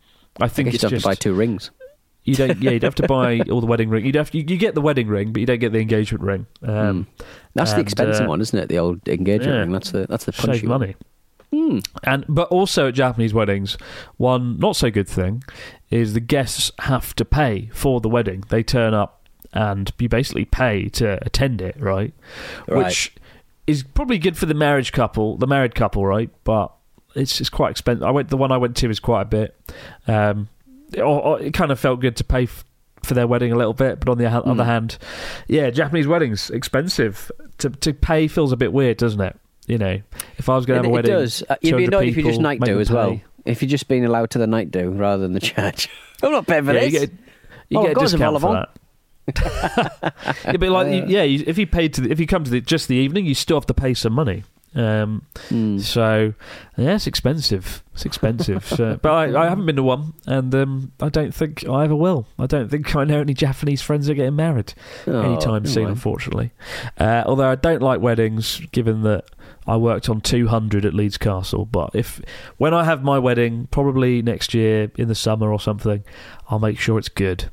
I 0.40 0.46
I 0.46 0.48
think 0.48 0.66
guess 0.66 0.74
it's 0.74 0.82
have 0.82 0.90
just 0.92 1.04
to 1.04 1.08
buy 1.10 1.14
two 1.14 1.32
rings. 1.34 1.70
you 2.24 2.34
don't. 2.34 2.60
Yeah, 2.60 2.72
you'd 2.72 2.82
have 2.82 2.96
to 2.96 3.06
buy 3.06 3.38
all 3.50 3.60
the 3.60 3.66
wedding 3.68 3.88
ring. 3.88 4.04
You'd 4.04 4.16
have 4.16 4.34
you, 4.34 4.44
you 4.48 4.56
get 4.56 4.74
the 4.74 4.80
wedding 4.80 5.06
ring, 5.06 5.32
but 5.32 5.38
you 5.40 5.46
don't 5.46 5.60
get 5.60 5.72
the 5.72 5.78
engagement 5.78 6.24
ring. 6.24 6.46
Um, 6.62 7.06
That's 7.54 7.70
the 7.70 7.76
and, 7.78 7.86
expensive 7.86 8.26
uh, 8.26 8.28
one, 8.28 8.40
isn't 8.40 8.58
it? 8.58 8.68
The 8.68 8.78
old 8.78 9.06
engagement 9.08 9.52
yeah. 9.52 9.60
ring. 9.60 9.70
That's 9.72 9.90
the 9.92 10.06
that's 10.08 10.24
the 10.24 10.32
punchy 10.32 10.60
save 10.60 10.70
one. 10.70 10.80
money. 10.80 10.96
And 12.02 12.24
but 12.28 12.48
also 12.48 12.88
at 12.88 12.94
Japanese 12.94 13.32
weddings, 13.32 13.78
one 14.16 14.58
not 14.58 14.74
so 14.74 14.90
good 14.90 15.08
thing 15.08 15.44
is 15.90 16.14
the 16.14 16.20
guests 16.20 16.72
have 16.80 17.14
to 17.14 17.24
pay 17.24 17.70
for 17.72 18.00
the 18.00 18.08
wedding. 18.08 18.42
They 18.48 18.64
turn 18.64 18.92
up 18.92 19.23
and 19.54 19.90
you 19.98 20.08
basically 20.08 20.44
pay 20.44 20.88
to 20.90 21.18
attend 21.24 21.62
it, 21.62 21.76
right? 21.80 22.12
Right. 22.68 22.84
Which 22.86 23.14
is 23.66 23.82
probably 23.82 24.18
good 24.18 24.36
for 24.36 24.44
the 24.46 24.54
marriage 24.54 24.92
couple, 24.92 25.38
the 25.38 25.46
married 25.46 25.74
couple, 25.74 26.04
right? 26.04 26.28
But 26.44 26.70
it's 27.14 27.40
it's 27.40 27.48
quite 27.50 27.70
expensive. 27.70 28.02
I 28.02 28.10
went 28.10 28.28
the 28.28 28.36
one 28.36 28.52
I 28.52 28.56
went 28.58 28.76
to 28.78 28.90
is 28.90 29.00
quite 29.00 29.22
a 29.22 29.24
bit. 29.26 29.56
Um, 30.06 30.48
it, 30.92 31.00
or, 31.00 31.40
it 31.40 31.54
kind 31.54 31.70
of 31.70 31.80
felt 31.80 32.00
good 32.00 32.16
to 32.16 32.24
pay 32.24 32.42
f- 32.44 32.64
for 33.02 33.14
their 33.14 33.26
wedding 33.26 33.52
a 33.52 33.56
little 33.56 33.72
bit, 33.74 34.00
but 34.00 34.08
on 34.08 34.18
the 34.18 34.28
Hmm. 34.28 34.50
other 34.50 34.64
hand, 34.64 34.98
yeah, 35.48 35.70
Japanese 35.70 36.06
weddings 36.06 36.50
expensive. 36.50 37.30
To 37.58 37.70
to 37.70 37.94
pay 37.94 38.28
feels 38.28 38.52
a 38.52 38.56
bit 38.56 38.72
weird, 38.72 38.96
doesn't 38.98 39.20
it? 39.20 39.36
You 39.66 39.78
know, 39.78 40.00
if 40.36 40.48
I 40.50 40.56
was 40.56 40.66
going 40.66 40.82
to 40.82 40.86
have 40.86 40.86
a 40.86 40.88
it, 40.90 40.92
wedding, 40.92 41.12
it 41.12 41.14
does. 41.14 41.42
Uh, 41.48 41.56
You'd 41.62 41.76
be 41.76 41.86
200 41.86 41.88
annoyed 41.94 42.08
if 42.08 42.16
you 42.18 42.22
just 42.24 42.40
night 42.40 42.60
do 42.60 42.80
as 42.80 42.90
well. 42.90 43.18
If 43.46 43.62
you're 43.62 43.68
just 43.68 43.88
being 43.88 44.04
allowed 44.04 44.30
to 44.30 44.38
the 44.38 44.46
night 44.46 44.70
do 44.70 44.90
rather 44.90 45.22
than 45.22 45.32
the 45.32 45.40
church. 45.54 45.88
I'm 46.22 46.32
not 46.32 46.46
paying 46.46 46.64
for 46.64 46.72
Yeah, 46.74 46.80
this. 46.80 46.92
you 46.92 46.98
get 47.00 47.10
you 47.70 47.78
Oh, 47.78 47.82
get 47.84 47.96
a 47.96 48.00
discount 48.00 48.40
for 48.40 48.52
that. 48.52 48.68
It'd 50.46 50.60
be 50.60 50.68
like, 50.68 51.08
yeah, 51.08 51.22
you, 51.22 51.44
if 51.46 51.58
you 51.58 51.66
paid 51.66 51.94
to 51.94 52.02
the, 52.02 52.10
if 52.10 52.20
you 52.20 52.26
come 52.26 52.44
to 52.44 52.50
the, 52.50 52.60
just 52.60 52.88
the 52.88 52.96
evening, 52.96 53.26
you 53.26 53.34
still 53.34 53.56
have 53.56 53.66
to 53.66 53.74
pay 53.74 53.94
some 53.94 54.12
money. 54.12 54.44
Um, 54.76 55.24
Hmm. 55.48 55.78
So, 55.78 56.34
yeah, 56.76 56.96
it's 56.96 57.06
expensive. 57.06 57.84
It's 57.92 58.04
expensive. 58.04 58.66
so, 58.66 58.98
but 59.00 59.12
I, 59.12 59.44
I 59.44 59.48
haven't 59.48 59.66
been 59.66 59.76
to 59.76 59.84
one, 59.84 60.14
and 60.26 60.52
um, 60.54 60.92
I 61.00 61.08
don't 61.10 61.32
think 61.32 61.66
I 61.68 61.84
ever 61.84 61.94
will. 61.94 62.26
I 62.40 62.46
don't 62.46 62.68
think 62.68 62.94
I 62.96 63.04
know 63.04 63.20
any 63.20 63.34
Japanese 63.34 63.82
friends 63.82 64.10
are 64.10 64.14
getting 64.14 64.34
married 64.34 64.74
Oh, 65.06 65.20
anytime 65.20 65.64
soon, 65.66 65.86
unfortunately. 65.88 66.50
Uh, 66.98 67.22
although 67.24 67.48
I 67.50 67.54
don't 67.54 67.82
like 67.82 68.00
weddings, 68.00 68.60
given 68.72 69.02
that 69.02 69.26
I 69.66 69.76
worked 69.76 70.08
on 70.08 70.20
200 70.20 70.84
at 70.84 70.92
Leeds 70.92 71.18
Castle. 71.18 71.66
But 71.66 71.90
if 71.94 72.20
when 72.56 72.74
I 72.74 72.82
have 72.82 73.04
my 73.04 73.18
wedding, 73.20 73.68
probably 73.70 74.22
next 74.22 74.54
year 74.54 74.90
in 74.96 75.06
the 75.06 75.14
summer 75.14 75.52
or 75.52 75.60
something, 75.60 76.02
I'll 76.50 76.58
make 76.58 76.80
sure 76.80 76.98
it's 76.98 77.08
good. 77.08 77.48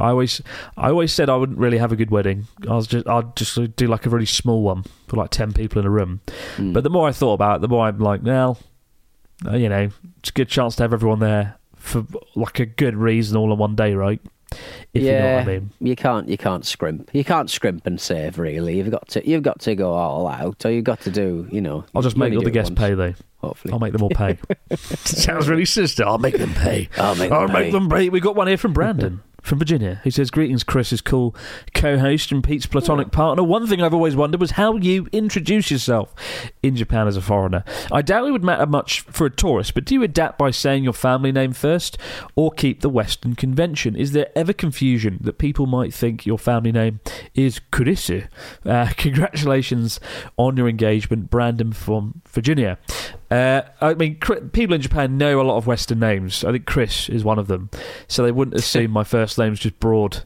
I 0.00 0.10
always, 0.10 0.40
I 0.76 0.88
always 0.88 1.12
said 1.12 1.28
I 1.28 1.36
wouldn't 1.36 1.58
really 1.58 1.78
have 1.78 1.92
a 1.92 1.96
good 1.96 2.10
wedding. 2.10 2.46
I 2.68 2.74
was 2.74 2.86
just, 2.86 3.06
I'd 3.08 3.36
just 3.36 3.76
do 3.76 3.86
like 3.86 4.06
a 4.06 4.10
really 4.10 4.26
small 4.26 4.62
one 4.62 4.84
for 5.06 5.16
like 5.16 5.30
ten 5.30 5.52
people 5.52 5.80
in 5.80 5.86
a 5.86 5.90
room. 5.90 6.20
Hmm. 6.56 6.72
But 6.72 6.84
the 6.84 6.90
more 6.90 7.08
I 7.08 7.12
thought 7.12 7.34
about 7.34 7.56
it, 7.56 7.60
the 7.62 7.68
more 7.68 7.86
I'm 7.86 7.98
like, 7.98 8.22
well, 8.22 8.58
uh, 9.46 9.56
you 9.56 9.68
know, 9.68 9.90
it's 10.18 10.30
a 10.30 10.32
good 10.32 10.48
chance 10.48 10.76
to 10.76 10.82
have 10.82 10.92
everyone 10.92 11.20
there 11.20 11.56
for 11.76 12.04
like 12.34 12.58
a 12.58 12.66
good 12.66 12.96
reason 12.96 13.36
all 13.36 13.52
in 13.52 13.58
one 13.58 13.76
day, 13.76 13.94
right? 13.94 14.20
If 14.94 15.02
you 15.02 15.10
know 15.10 15.18
yeah, 15.18 15.34
what 15.36 15.42
I 15.42 15.46
mean. 15.46 15.70
you 15.80 15.96
can't 15.96 16.28
you 16.28 16.38
can't 16.38 16.64
scrimp. 16.64 17.10
You 17.12 17.24
can't 17.24 17.50
scrimp 17.50 17.86
and 17.86 18.00
save. 18.00 18.38
Really, 18.38 18.76
you've 18.76 18.90
got 18.90 19.08
to 19.08 19.28
you've 19.28 19.42
got 19.42 19.60
to 19.60 19.74
go 19.74 19.92
all 19.92 20.28
out, 20.28 20.64
or 20.64 20.70
you've 20.70 20.84
got 20.84 21.00
to 21.02 21.10
do. 21.10 21.48
You 21.50 21.60
know, 21.60 21.84
I'll 21.94 22.02
just 22.02 22.16
make 22.16 22.32
all 22.34 22.42
the 22.42 22.50
guests 22.50 22.70
once, 22.70 22.78
pay 22.78 22.94
though. 22.94 23.14
Hopefully, 23.38 23.72
I'll 23.72 23.80
make 23.80 23.92
them 23.92 24.02
all 24.02 24.10
pay. 24.10 24.38
Sounds 24.76 25.48
really 25.48 25.64
sinister. 25.64 26.04
I'll 26.04 26.18
make 26.18 26.38
them 26.38 26.54
pay. 26.54 26.88
I'll 26.96 27.16
make 27.16 27.30
them 27.30 27.38
I'll 27.38 27.48
pay. 27.48 27.52
make 27.54 27.72
them 27.72 27.88
pay. 27.88 28.08
We 28.08 28.20
got 28.20 28.36
one 28.36 28.46
here 28.46 28.56
from 28.56 28.72
Brandon. 28.72 29.20
From 29.46 29.60
Virginia, 29.60 30.00
who 30.02 30.10
says, 30.10 30.32
Greetings, 30.32 30.64
Chris, 30.64 30.92
is 30.92 31.00
cool 31.00 31.32
co 31.72 31.98
host 31.98 32.32
and 32.32 32.42
Pete's 32.42 32.66
platonic 32.66 33.12
partner. 33.12 33.44
One 33.44 33.68
thing 33.68 33.80
I've 33.80 33.94
always 33.94 34.16
wondered 34.16 34.40
was 34.40 34.50
how 34.52 34.74
you 34.74 35.06
introduce 35.12 35.70
yourself 35.70 36.12
in 36.64 36.74
Japan 36.74 37.06
as 37.06 37.16
a 37.16 37.22
foreigner. 37.22 37.62
I 37.92 38.02
doubt 38.02 38.26
it 38.26 38.32
would 38.32 38.42
matter 38.42 38.66
much 38.66 39.02
for 39.02 39.24
a 39.24 39.30
tourist, 39.30 39.74
but 39.74 39.84
do 39.84 39.94
you 39.94 40.02
adapt 40.02 40.36
by 40.36 40.50
saying 40.50 40.82
your 40.82 40.92
family 40.92 41.30
name 41.30 41.52
first 41.52 41.96
or 42.34 42.50
keep 42.50 42.80
the 42.80 42.88
Western 42.88 43.36
convention? 43.36 43.94
Is 43.94 44.10
there 44.10 44.32
ever 44.34 44.52
confusion 44.52 45.18
that 45.20 45.38
people 45.38 45.66
might 45.66 45.94
think 45.94 46.26
your 46.26 46.38
family 46.38 46.72
name 46.72 46.98
is 47.36 47.60
Kurisu? 47.70 48.26
Uh, 48.64 48.90
congratulations 48.96 50.00
on 50.36 50.56
your 50.56 50.68
engagement, 50.68 51.30
Brandon 51.30 51.72
from 51.72 52.20
Virginia. 52.26 52.78
Uh, 53.30 53.62
I 53.80 53.94
mean, 53.94 54.16
people 54.52 54.74
in 54.74 54.80
Japan 54.80 55.18
know 55.18 55.40
a 55.40 55.42
lot 55.42 55.56
of 55.56 55.66
Western 55.66 55.98
names. 55.98 56.44
I 56.44 56.52
think 56.52 56.66
Chris 56.66 57.08
is 57.08 57.24
one 57.24 57.38
of 57.38 57.48
them, 57.48 57.70
so 58.06 58.22
they 58.22 58.32
wouldn't 58.32 58.56
assume 58.56 58.90
my 58.92 59.04
first 59.04 59.38
name's 59.38 59.60
just 59.60 59.80
Broad. 59.80 60.22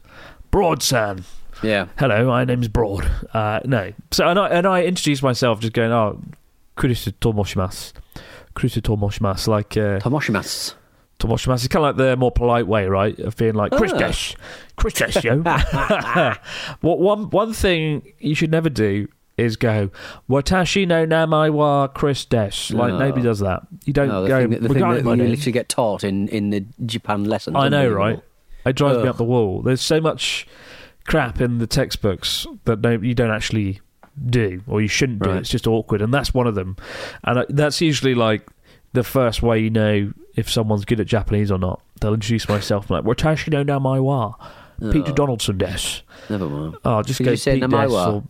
Broad-san. 0.51 1.23
yeah. 1.63 1.87
Hello, 1.97 2.27
my 2.27 2.45
name's 2.45 2.67
Broad. 2.67 3.09
Uh, 3.33 3.61
no, 3.65 3.93
so 4.11 4.27
and 4.27 4.37
I 4.37 4.49
and 4.49 4.67
I 4.67 4.83
introduced 4.83 5.23
myself 5.23 5.61
just 5.61 5.73
going, 5.73 5.91
oh, 5.91 6.21
Kurisu 6.77 7.13
Tomoshimasu. 7.19 7.93
Kurisu 8.55 8.81
Tomoshimasu, 8.81 9.47
like 9.47 9.77
uh, 9.77 9.99
Tomoshimasu. 9.99 10.75
Tomoshimasu. 11.19 11.53
It's 11.53 11.67
kind 11.67 11.85
of 11.85 11.95
like 11.95 11.97
the 11.97 12.15
more 12.17 12.31
polite 12.31 12.67
way, 12.67 12.85
right, 12.87 13.17
of 13.19 13.35
being 13.37 13.53
like 13.53 13.71
Chris. 13.71 13.93
Dash, 13.93 14.35
Chris 14.75 14.93
Dash, 14.93 15.23
yo. 15.23 15.37
what 16.81 16.99
one 16.99 17.29
one 17.29 17.53
thing 17.53 18.13
you 18.19 18.35
should 18.35 18.51
never 18.51 18.69
do 18.69 19.07
is 19.37 19.55
go 19.55 19.89
Watashi 20.29 20.87
no 20.87 21.05
namai 21.05 21.51
wa 21.51 21.87
Chris 21.87 22.25
Dash. 22.25 22.71
Like 22.71 22.93
No. 22.93 22.99
nobody 22.99 23.23
does 23.23 23.39
that. 23.39 23.61
You 23.85 23.93
don't 23.93 24.07
No, 24.09 24.21
the 24.23 24.27
go 24.27 24.41
thing 24.41 24.49
that, 24.51 24.61
the 24.61 24.67
thing 24.67 24.75
regarding 24.75 25.05
that 25.05 25.17
you 25.17 25.23
literally 25.27 25.51
get 25.51 25.69
taught 25.69 26.03
in, 26.03 26.27
in 26.27 26.49
the 26.49 26.65
Japan 26.85 27.23
lessons. 27.25 27.55
I 27.57 27.69
know, 27.69 27.89
right? 27.89 28.19
It 28.65 28.75
drives 28.75 28.97
me 28.97 29.03
Ugh. 29.03 29.09
up 29.09 29.17
the 29.17 29.23
wall. 29.23 29.61
There's 29.61 29.81
so 29.81 29.99
much 29.99 30.47
crap 31.05 31.41
in 31.41 31.57
the 31.57 31.65
textbooks 31.67 32.45
that 32.65 32.81
no, 32.81 32.91
you 32.91 33.15
don't 33.15 33.31
actually 33.31 33.79
do, 34.23 34.61
or 34.67 34.81
you 34.81 34.87
shouldn't 34.87 35.23
do. 35.23 35.29
Right. 35.31 35.39
It's 35.39 35.49
just 35.49 35.65
awkward, 35.65 36.01
and 36.01 36.13
that's 36.13 36.33
one 36.33 36.45
of 36.45 36.53
them. 36.55 36.75
And 37.23 37.39
uh, 37.39 37.45
that's 37.49 37.81
usually 37.81 38.13
like 38.13 38.47
the 38.93 39.03
first 39.03 39.41
way 39.41 39.57
you 39.59 39.69
know 39.71 40.11
if 40.35 40.49
someone's 40.49 40.85
good 40.85 40.99
at 40.99 41.07
Japanese 41.07 41.49
or 41.51 41.57
not. 41.57 41.81
They'll 41.99 42.13
introduce 42.13 42.47
myself 42.47 42.89
like 42.89 43.03
Watashi 43.03 43.49
no 43.51 43.63
namai 43.63 44.03
wa 44.03 44.33
Peter. 44.91 45.11
Donaldson 45.11 45.57
des. 45.57 46.01
Never 46.29 46.47
mind. 46.49 46.75
Oh, 46.85 47.01
just 47.01 47.23
go 47.23 47.31
you 47.31 47.37
say 47.37 47.59
Pete 47.59 47.63
namai 47.69 47.87
des 47.87 47.93
wa? 47.93 48.09
or 48.11 48.23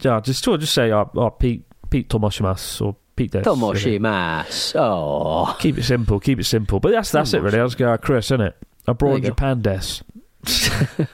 yeah, 0.00 0.20
just 0.20 0.46
or 0.48 0.58
just 0.58 0.74
say 0.74 0.92
oh, 0.92 1.10
oh 1.14 1.30
Pete 1.30 1.64
Pete 1.90 2.08
Tomoshimas 2.08 2.80
or 2.80 2.96
Pete 3.16 3.32
des. 3.32 3.38
you 3.38 3.98
know. 3.98 4.44
Oh. 4.76 5.56
Keep 5.58 5.78
it 5.78 5.82
simple. 5.84 6.20
Keep 6.20 6.40
it 6.40 6.44
simple. 6.44 6.80
But 6.80 6.92
that's 6.92 7.10
that's 7.10 7.32
it 7.34 7.42
really. 7.42 7.58
I 7.58 7.62
was 7.64 7.74
going, 7.74 7.98
Chris, 7.98 8.26
isn't 8.26 8.40
it? 8.40 8.56
Abroad 8.86 9.16
in 9.16 9.22
you 9.22 9.22
go. 9.22 9.28
Japan, 9.30 9.60
des. 9.62 10.02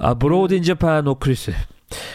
Abroad 0.00 0.52
in 0.52 0.62
Japan 0.62 1.06
or 1.08 1.16
Chris, 1.16 1.48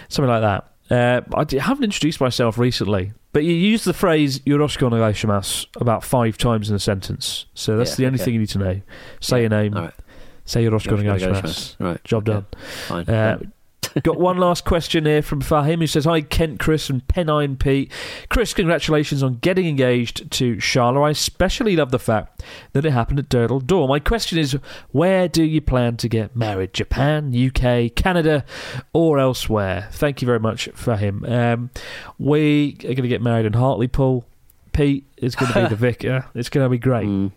something 0.08 0.30
like 0.30 0.42
that. 0.42 0.70
Uh, 0.90 1.22
I 1.36 1.46
haven't 1.60 1.84
introduced 1.86 2.22
myself 2.22 2.58
recently, 2.58 3.14
but 3.32 3.44
you 3.44 3.54
use 3.54 3.84
the 3.84 3.94
phrase 3.94 4.40
"yoroshiku 4.40 4.90
onegaishimasu" 4.92 5.68
about 5.82 6.04
five 6.04 6.38
times 6.38 6.70
in 6.70 6.76
a 6.76 6.80
sentence. 6.80 7.46
So 7.54 7.78
that's 7.78 7.92
Yeah, 7.92 7.96
the 7.96 8.06
only 8.08 8.18
okay. 8.18 8.26
thing 8.26 8.34
you 8.36 8.40
need 8.42 8.50
to 8.50 8.60
know. 8.60 8.82
Say 9.20 9.42
your 9.42 9.50
name. 9.50 9.74
Right. 9.74 9.94
Say 10.46 10.64
"yoroshiku 10.64 11.00
onegaishimasu." 11.02 11.76
Right. 11.80 12.04
Job 12.04 12.26
done. 12.26 12.46
Fine. 12.88 13.10
Uh, 13.10 13.40
got 14.02 14.20
one 14.20 14.38
last 14.38 14.66
question 14.66 15.06
here 15.06 15.22
from 15.22 15.42
Fahim 15.42 15.80
who 15.80 15.88
says, 15.88 16.06
Hi, 16.06 16.22
Kent, 16.22 16.60
Chris, 16.60 16.90
and 16.90 17.08
Pennine 17.08 17.56
Pete. 17.58 17.92
Chris, 18.30 18.54
congratulations 18.54 19.22
on 19.22 19.36
getting 19.36 19.68
engaged 19.68 20.32
to 20.32 20.60
Charlotte. 20.60 21.04
I 21.04 21.10
especially 21.12 21.76
love 21.76 21.92
the 21.92 22.00
fact 22.00 22.42
that 22.72 22.86
it 22.86 22.92
happened 22.92 23.20
at 23.20 23.30
Durdle 23.30 23.66
Door. 23.66 23.88
My 23.90 24.00
question 24.00 24.40
is, 24.40 24.58
where 24.92 25.28
do 25.28 25.44
you 25.44 25.62
plan 25.62 25.98
to 25.98 26.10
get 26.10 26.36
married? 26.36 26.74
Japan, 26.74 27.34
UK, 27.36 27.94
Canada, 27.94 28.46
or 28.94 29.20
elsewhere? 29.20 29.90
Thank 29.92 30.22
you 30.22 30.26
very 30.26 30.40
much, 30.40 30.70
Fahim. 30.72 31.30
Um, 31.30 31.70
we 32.18 32.78
are 32.80 32.96
going 32.96 33.04
to 33.04 33.08
get 33.08 33.22
married 33.22 33.46
in 33.46 33.54
Hartlepool. 33.54 34.26
Pete 34.72 35.06
is 35.18 35.36
going 35.36 35.52
to 35.54 35.64
be 35.64 35.68
the 35.70 35.76
vicar. 35.92 36.26
It's 36.34 36.50
going 36.50 36.66
to 36.66 36.70
be 36.70 36.80
great. 36.80 37.08
Mm. 37.08 37.32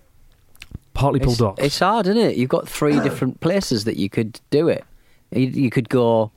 Hartlepool 0.97 1.33
It's, 1.33 1.39
Docks. 1.39 1.63
it's 1.63 1.79
hard, 1.79 2.07
isn't 2.07 2.21
it? 2.21 2.37
You've 2.37 2.49
got 2.49 2.67
three 2.69 2.99
different 3.01 3.41
places 3.41 3.85
that 3.85 3.97
you 3.97 4.09
could 4.09 4.41
do 4.51 4.69
it. 4.69 4.85
You, 5.31 5.47
you 5.47 5.71
could 5.71 5.89
go 5.89 6.33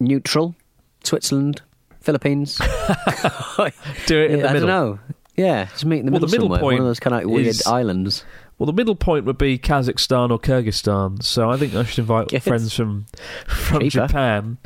neutral, 0.00 0.54
Switzerland, 1.02 1.62
Philippines. 2.00 2.56
do 4.06 4.18
it 4.20 4.30
in 4.30 4.40
the 4.40 4.48
I 4.48 4.52
middle. 4.52 4.66
don't 4.66 4.66
know. 4.66 4.98
Yeah, 5.36 5.64
just 5.66 5.84
meet 5.84 6.00
in 6.00 6.06
the 6.06 6.12
Well, 6.12 6.20
the 6.20 6.26
middle, 6.26 6.48
middle 6.48 6.56
somewhere. 6.56 6.60
point 6.60 6.74
One 6.74 6.82
of 6.82 6.86
those 6.90 7.00
kind 7.00 7.16
of 7.24 7.28
weird 7.30 7.46
is- 7.48 7.66
islands. 7.66 8.24
Well, 8.56 8.66
the 8.66 8.72
middle 8.72 8.94
point 8.94 9.24
would 9.24 9.36
be 9.36 9.58
Kazakhstan 9.58 10.30
or 10.30 10.38
Kyrgyzstan. 10.38 11.24
So 11.24 11.50
I 11.50 11.56
think 11.56 11.74
I 11.74 11.82
should 11.82 11.98
invite 11.98 12.40
friends 12.40 12.72
from 12.72 13.06
from 13.48 13.80
Cheaper. 13.80 14.06
Japan 14.06 14.58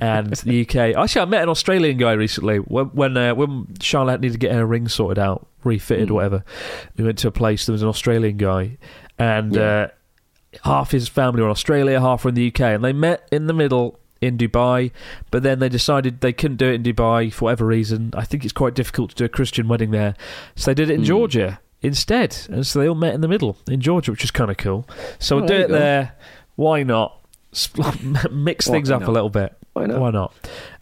and 0.00 0.32
the 0.44 0.60
UK. 0.60 0.76
Actually, 0.96 1.22
I 1.22 1.24
met 1.24 1.42
an 1.42 1.48
Australian 1.48 1.96
guy 1.98 2.12
recently 2.12 2.58
when 2.58 2.86
when, 2.90 3.16
uh, 3.16 3.34
when 3.34 3.66
Charlotte 3.80 4.20
needed 4.20 4.34
to 4.34 4.38
get 4.38 4.52
her 4.52 4.64
ring 4.64 4.86
sorted 4.86 5.18
out, 5.18 5.48
refitted, 5.64 6.08
Mm. 6.10 6.12
whatever. 6.12 6.44
We 6.96 7.02
went 7.02 7.18
to 7.18 7.28
a 7.28 7.32
place. 7.32 7.66
There 7.66 7.72
was 7.72 7.82
an 7.82 7.88
Australian 7.88 8.36
guy, 8.36 8.78
and 9.18 9.56
Yeah. 9.56 9.60
uh, 9.62 9.88
half 10.62 10.92
his 10.92 11.08
family 11.08 11.40
were 11.42 11.48
in 11.48 11.50
Australia, 11.50 12.00
half 12.00 12.22
were 12.24 12.28
in 12.28 12.36
the 12.36 12.46
UK, 12.46 12.60
and 12.76 12.84
they 12.84 12.92
met 12.92 13.26
in 13.32 13.48
the 13.48 13.54
middle. 13.54 13.98
In 14.22 14.38
Dubai, 14.38 14.92
but 15.32 15.42
then 15.42 15.58
they 15.58 15.68
decided 15.68 16.20
they 16.20 16.32
couldn't 16.32 16.56
do 16.58 16.66
it 16.68 16.74
in 16.74 16.82
Dubai 16.84 17.32
for 17.32 17.46
whatever 17.46 17.66
reason. 17.66 18.12
I 18.16 18.24
think 18.24 18.44
it's 18.44 18.52
quite 18.52 18.72
difficult 18.74 19.10
to 19.10 19.16
do 19.16 19.24
a 19.24 19.28
Christian 19.28 19.66
wedding 19.68 19.90
there, 19.90 20.14
so 20.54 20.70
they 20.70 20.74
did 20.74 20.90
it 20.90 20.94
in 20.94 21.00
Mm. 21.02 21.06
Georgia 21.06 21.60
instead. 21.82 22.36
And 22.48 22.64
so 22.66 22.78
they 22.78 22.88
all 22.88 22.94
met 22.94 23.14
in 23.14 23.20
the 23.20 23.28
middle 23.28 23.56
in 23.68 23.80
Georgia, 23.80 24.12
which 24.12 24.22
is 24.22 24.30
kind 24.30 24.50
of 24.50 24.56
cool. 24.56 24.86
So 25.18 25.36
Oh, 25.36 25.38
we'll 25.40 25.48
do 25.48 25.54
it 25.54 25.68
go. 25.68 25.74
there. 25.74 26.12
Why 26.54 26.84
not? 26.84 27.18
Mix 28.30 28.66
things 28.68 28.90
up 28.90 29.00
not? 29.00 29.08
a 29.08 29.12
little 29.12 29.28
bit. 29.30 29.54
Why 29.72 29.86
not? 29.86 30.00
Why 30.00 30.10
not? 30.10 30.32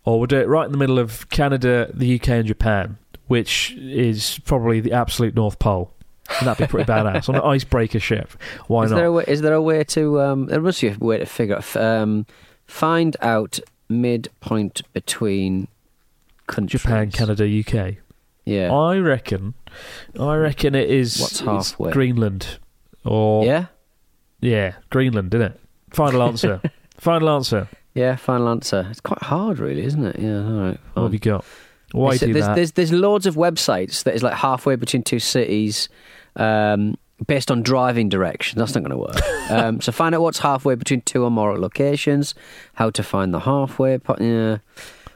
Or 0.05 0.18
we'll 0.18 0.26
do 0.26 0.38
it 0.38 0.46
right 0.48 0.66
in 0.66 0.72
the 0.72 0.79
middle 0.79 0.98
of 0.98 1.29
Canada, 1.31 1.90
the 1.94 2.14
UK, 2.20 2.29
and 2.29 2.46
Japan, 2.46 2.98
which 3.29 3.72
is 3.79 4.38
probably 4.44 4.81
the 4.81 4.92
absolute 4.92 5.35
North 5.35 5.59
Pole. 5.59 5.92
And 6.38 6.46
that'd 6.46 6.66
be 6.66 6.70
pretty 6.70 6.90
badass 6.92 7.29
on 7.29 7.35
an 7.37 7.42
icebreaker 7.42 8.00
ship. 8.00 8.31
Why 8.66 8.85
is 8.85 8.90
not? 8.90 8.98
there 8.98 9.07
a 9.07 9.12
way, 9.12 9.24
is 9.26 9.40
there 9.40 9.55
a 9.55 9.62
way 9.62 9.83
to? 9.85 10.20
Um, 10.20 10.46
there 10.46 10.61
must 10.61 10.81
be 10.81 10.88
a 10.88 10.96
way 10.98 11.18
to 11.18 11.26
figure 11.26 11.57
out, 11.57 11.76
um, 11.76 12.26
find 12.70 13.16
out 13.20 13.61
midpoint 13.88 14.83
between 14.92 15.68
countries. 16.46 16.83
Japan, 16.83 17.11
Canada, 17.11 17.44
UK. 17.44 17.96
Yeah. 18.44 18.72
I 18.72 18.98
reckon. 18.98 19.54
I 20.18 20.37
reckon 20.37 20.74
it 20.74 20.90
is. 20.90 21.20
What's 21.20 21.40
halfway? 21.40 21.92
Greenland. 21.92 22.59
Or 23.04 23.44
yeah. 23.44 23.66
yeah, 24.40 24.74
Greenland, 24.90 25.35
isn't 25.35 25.52
it? 25.52 25.61
Final 25.90 26.22
answer. 26.22 26.61
Final 26.98 27.30
answer. 27.30 27.68
Yeah, 27.94 28.14
final 28.16 28.48
answer. 28.50 28.87
It's 28.90 29.00
quite 29.00 29.22
hard, 29.22 29.59
really, 29.59 29.83
isn't 29.83 30.04
it? 30.04 30.18
Yeah, 30.18 30.44
all 30.44 30.61
right. 30.61 30.80
What 30.94 31.02
have 31.04 31.12
you 31.12 31.18
got? 31.18 31.44
Why 31.92 32.14
It's- 32.14 32.20
do 32.20 32.33
there's, 32.33 32.46
that? 32.46 32.54
There's, 32.54 32.72
there's 32.72 32.92
loads 32.92 33.26
of 33.26 33.35
websites 33.35 34.04
that 34.04 34.14
is 34.14 34.22
like 34.22 34.35
halfway 34.35 34.76
between 34.76 35.02
two 35.02 35.18
cities 35.18 35.88
um, 36.37 36.96
based 37.26 37.50
on 37.50 37.62
driving 37.62 38.09
direction. 38.09 38.59
That's 38.59 38.74
not 38.74 38.83
going 38.85 38.90
to 38.90 38.96
work. 38.96 39.16
um, 39.50 39.80
so 39.80 39.92
find 39.92 40.14
out 40.14 40.22
what's 40.22 40.38
halfway 40.40 40.74
between 40.74 41.02
two 41.02 41.24
or 41.24 41.30
more 41.30 41.59
locations, 41.59 42.35
how 42.74 42.90
to 42.90 43.02
find 43.02 43.33
the 43.35 43.40
halfway 43.40 43.98
point. 43.98 44.20
Yeah. 44.22 44.59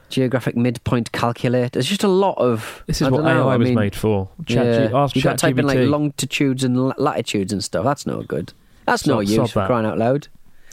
Geographic 0.07 0.55
midpoint 0.55 1.11
calculator. 1.11 1.69
There's 1.69 1.87
just 1.87 2.03
a 2.03 2.07
lot 2.07 2.37
of. 2.37 2.83
This 2.85 3.01
is 3.01 3.07
I 3.07 3.09
what 3.11 3.23
know, 3.23 3.49
AI 3.49 3.53
I 3.55 3.57
was 3.57 3.65
mean, 3.65 3.75
made 3.75 3.95
for. 3.95 4.29
Chat 4.45 4.65
yeah. 4.65 4.87
G- 4.87 4.93
ask 4.93 5.15
you 5.15 5.21
got 5.23 5.31
to 5.31 5.37
type 5.37 5.57
in 5.57 5.65
like 5.65 5.79
longitudes 5.79 6.63
and 6.63 6.93
latitudes 6.99 7.51
and 7.51 7.63
stuff. 7.63 7.83
That's 7.83 8.05
no 8.05 8.21
good. 8.21 8.53
That's 8.85 9.07
no 9.07 9.23
Sod- 9.23 9.29
use 9.29 9.51
for 9.51 9.59
that. 9.61 9.65
crying 9.67 9.85
out 9.85 9.97
loud. 9.97 10.27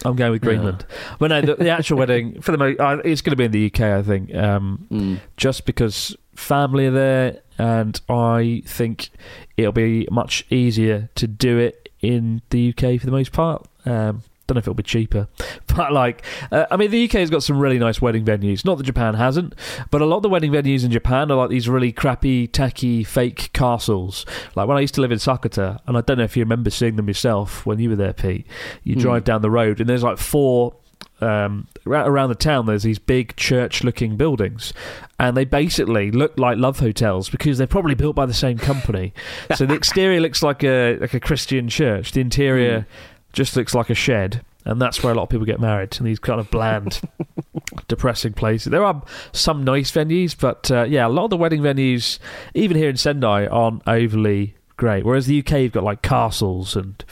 I'm 0.05 0.17
going 0.17 0.33
with 0.33 0.43
Greenland. 0.43 0.85
But 1.19 1.29
no, 1.29 1.41
the, 1.41 1.55
the 1.55 1.71
actual 1.71 1.97
wedding 1.97 2.43
for 2.43 2.53
the 2.53 2.59
mo- 2.59 2.77
uh, 2.79 2.99
it's 3.05 3.23
going 3.23 3.31
to 3.31 3.37
be 3.37 3.45
in 3.45 3.53
the 3.53 3.67
UK, 3.67 3.81
I 3.81 4.03
think, 4.03 4.35
um, 4.35 4.87
Mm. 4.91 5.21
just 5.39 5.65
because 5.65 6.15
family 6.35 6.87
are 6.89 6.91
there, 6.91 7.41
and 7.63 8.01
I 8.09 8.65
think 8.67 9.11
it'll 9.57 9.71
be 9.71 10.09
much 10.11 10.45
easier 10.51 11.11
to 11.15 11.29
do 11.29 11.59
it 11.59 11.91
in 12.01 12.43
the 12.51 12.71
UK 12.71 12.99
for 12.99 13.07
the 13.07 13.13
most 13.13 13.31
part. 13.31 13.65
Um, 13.85 14.25
don't 14.49 14.57
know 14.57 14.59
if 14.59 14.65
it'll 14.65 14.75
be 14.75 14.83
cheaper, 14.83 15.29
but 15.69 15.93
like, 15.93 16.25
uh, 16.51 16.67
I 16.73 16.77
mean, 16.77 16.91
the 16.91 17.05
UK 17.05 17.13
has 17.13 17.31
got 17.31 17.45
some 17.45 17.61
really 17.61 17.79
nice 17.79 18.03
wedding 18.03 18.25
venues. 18.25 18.65
Not 18.65 18.79
that 18.79 18.85
Japan 18.85 19.15
hasn't, 19.15 19.55
but 19.93 20.03
a 20.03 20.07
lot 20.07 20.17
of 20.17 20.23
the 20.25 20.29
wedding 20.29 20.51
venues 20.51 20.85
in 20.85 20.91
Japan 20.91 21.31
are 21.31 21.37
like 21.37 21.51
these 21.51 21.69
really 21.69 21.93
crappy, 21.93 22.49
tacky, 22.49 23.05
fake 23.05 23.53
castles. 23.53 24.27
Like 24.57 24.67
when 24.67 24.77
I 24.77 24.81
used 24.81 24.97
to 24.97 25.01
live 25.01 25.13
in 25.13 25.19
Sakata, 25.19 25.79
and 25.87 25.97
I 25.97 26.01
don't 26.01 26.19
know 26.19 26.25
if 26.25 26.37
you 26.37 26.43
remember 26.43 26.71
seeing 26.71 26.97
them 26.97 27.07
yourself 27.07 27.65
when 27.65 27.79
you 27.79 27.91
were 27.91 27.97
there, 27.97 28.13
Pete. 28.13 28.45
You 28.83 28.97
drive 28.97 29.23
down 29.23 29.41
the 29.41 29.51
road, 29.51 29.79
and 29.79 29.89
there's 29.89 30.03
like 30.03 30.19
four 30.19 30.75
um, 31.23 31.69
around 31.87 32.29
the 32.29 32.35
town 32.35 32.67
there's 32.67 32.83
these 32.83 32.99
big 32.99 33.37
church 33.37 33.85
looking 33.85 34.17
buildings. 34.17 34.73
And 35.19 35.37
they 35.37 35.45
basically 35.45 36.11
look 36.11 36.37
like 36.39 36.59
love 36.59 36.81
hotels 36.81 37.31
because 37.31 37.59
they're 37.59 37.67
probably 37.67 37.95
built 37.95 38.17
by 38.17 38.27
the 38.27 38.35
same 38.35 38.59
company. 38.59 39.15
So 39.57 39.67
the 39.67 39.75
exterior 39.75 40.21
looks 40.21 40.43
like 40.43 40.65
a 40.65 40.97
like 40.99 41.15
a 41.15 41.21
christian 41.21 41.69
church. 41.69 42.13
The 42.13 42.21
interior 42.21 42.87
just 43.33 43.55
looks 43.57 43.75
like 43.75 43.91
a 43.91 43.95
shed. 43.95 44.45
And 44.65 44.81
that's 44.81 45.03
where 45.03 45.13
a 45.13 45.17
lot 45.17 45.25
of 45.25 45.29
people 45.29 45.45
get 45.45 45.61
married 45.61 45.97
in 45.99 46.05
these 46.05 46.19
kind 46.19 46.41
of 46.41 46.51
bland 46.51 47.01
depressing 47.89 48.33
places. 48.33 48.71
There 48.71 48.85
are 48.85 49.03
some 49.33 49.65
nice 49.65 49.91
venues 49.91 50.37
but 50.39 50.71
uh, 50.71 50.85
yeah 50.85 51.07
a 51.07 51.09
lot 51.09 51.25
of 51.25 51.31
the 51.31 51.37
wedding 51.37 51.61
venues 51.61 52.19
even 52.55 52.77
here 52.77 52.89
in 52.89 52.97
sendai 52.97 53.47
aren't 53.47 53.83
overly 53.87 54.57
great. 54.77 55.05
Whereas 55.05 55.27
the 55.27 55.39
uk 55.41 55.51
you've 55.51 55.73
got 55.73 55.85
like 55.85 56.03
castles 56.03 56.77
and 56.77 57.05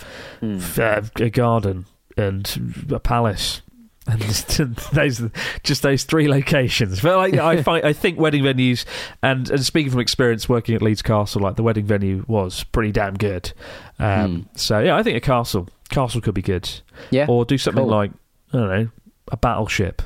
uh, 0.79 1.03
a 1.17 1.31
garden 1.31 1.87
and 2.17 2.87
a 2.91 3.01
palace 3.01 3.63
and 4.11 4.21
just 4.21 4.49
those 4.93 5.23
just 5.63 5.83
those 5.83 6.05
three 6.05 6.29
locations. 6.29 7.01
But 7.01 7.17
like, 7.17 7.35
I 7.35 7.63
find 7.65 7.85
I 7.85 7.93
think 7.93 8.19
wedding 8.19 8.43
venues 8.43 8.85
and 9.23 9.51
and 9.51 9.65
speaking 9.65 9.91
from 9.93 10.01
experience 10.01 10.49
working 10.49 10.75
at 10.75 10.83
Leeds 10.83 11.03
Castle, 11.03 11.41
like 11.43 11.57
the 11.57 11.63
wedding 11.63 11.85
venue 11.87 12.25
was 12.29 12.65
pretty 12.65 12.93
damn 12.93 13.15
good. 13.15 13.53
Um, 13.99 14.49
So 14.57 14.79
yeah, 14.81 14.97
I 14.97 15.03
think 15.03 15.17
a 15.17 15.21
castle 15.21 15.69
castle 15.89 16.21
could 16.21 16.35
be 16.35 16.43
good. 16.43 16.69
Yeah. 17.11 17.27
or 17.29 17.45
do 17.45 17.57
something 17.59 17.83
cool. 17.85 17.91
like 17.91 18.11
I 18.53 18.59
don't 18.59 18.69
know 18.69 18.89
a 19.33 19.37
battleship 19.37 20.03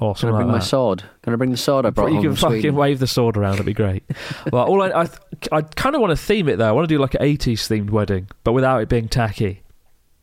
or 0.00 0.14
Can 0.14 0.28
I 0.28 0.30
something 0.30 0.36
bring 0.36 0.46
like 0.48 0.52
my 0.52 0.58
that. 0.58 0.64
sword? 0.64 1.02
Can 1.22 1.32
I 1.32 1.36
bring 1.36 1.50
the 1.50 1.56
sword 1.56 1.84
I 1.84 1.90
brought 1.90 2.12
you 2.12 2.20
can 2.20 2.36
fucking 2.36 2.60
Sweden? 2.60 2.76
wave 2.76 3.00
the 3.00 3.06
sword 3.08 3.36
around. 3.36 3.54
It'd 3.54 3.66
be 3.66 3.74
great. 3.74 4.04
well, 4.52 4.64
all 4.64 4.80
I, 4.82 4.90
I, 5.02 5.08
I 5.50 5.62
kind 5.62 5.96
of 5.96 6.00
want 6.00 6.12
to 6.12 6.16
theme 6.16 6.48
it 6.48 6.56
though. 6.56 6.68
I 6.68 6.72
want 6.72 6.88
to 6.88 6.94
do 6.94 7.00
like 7.00 7.14
an 7.14 7.20
'80s 7.22 7.66
themed 7.68 7.90
wedding, 7.90 8.28
but 8.44 8.52
without 8.52 8.80
it 8.82 8.88
being 8.88 9.08
tacky. 9.08 9.62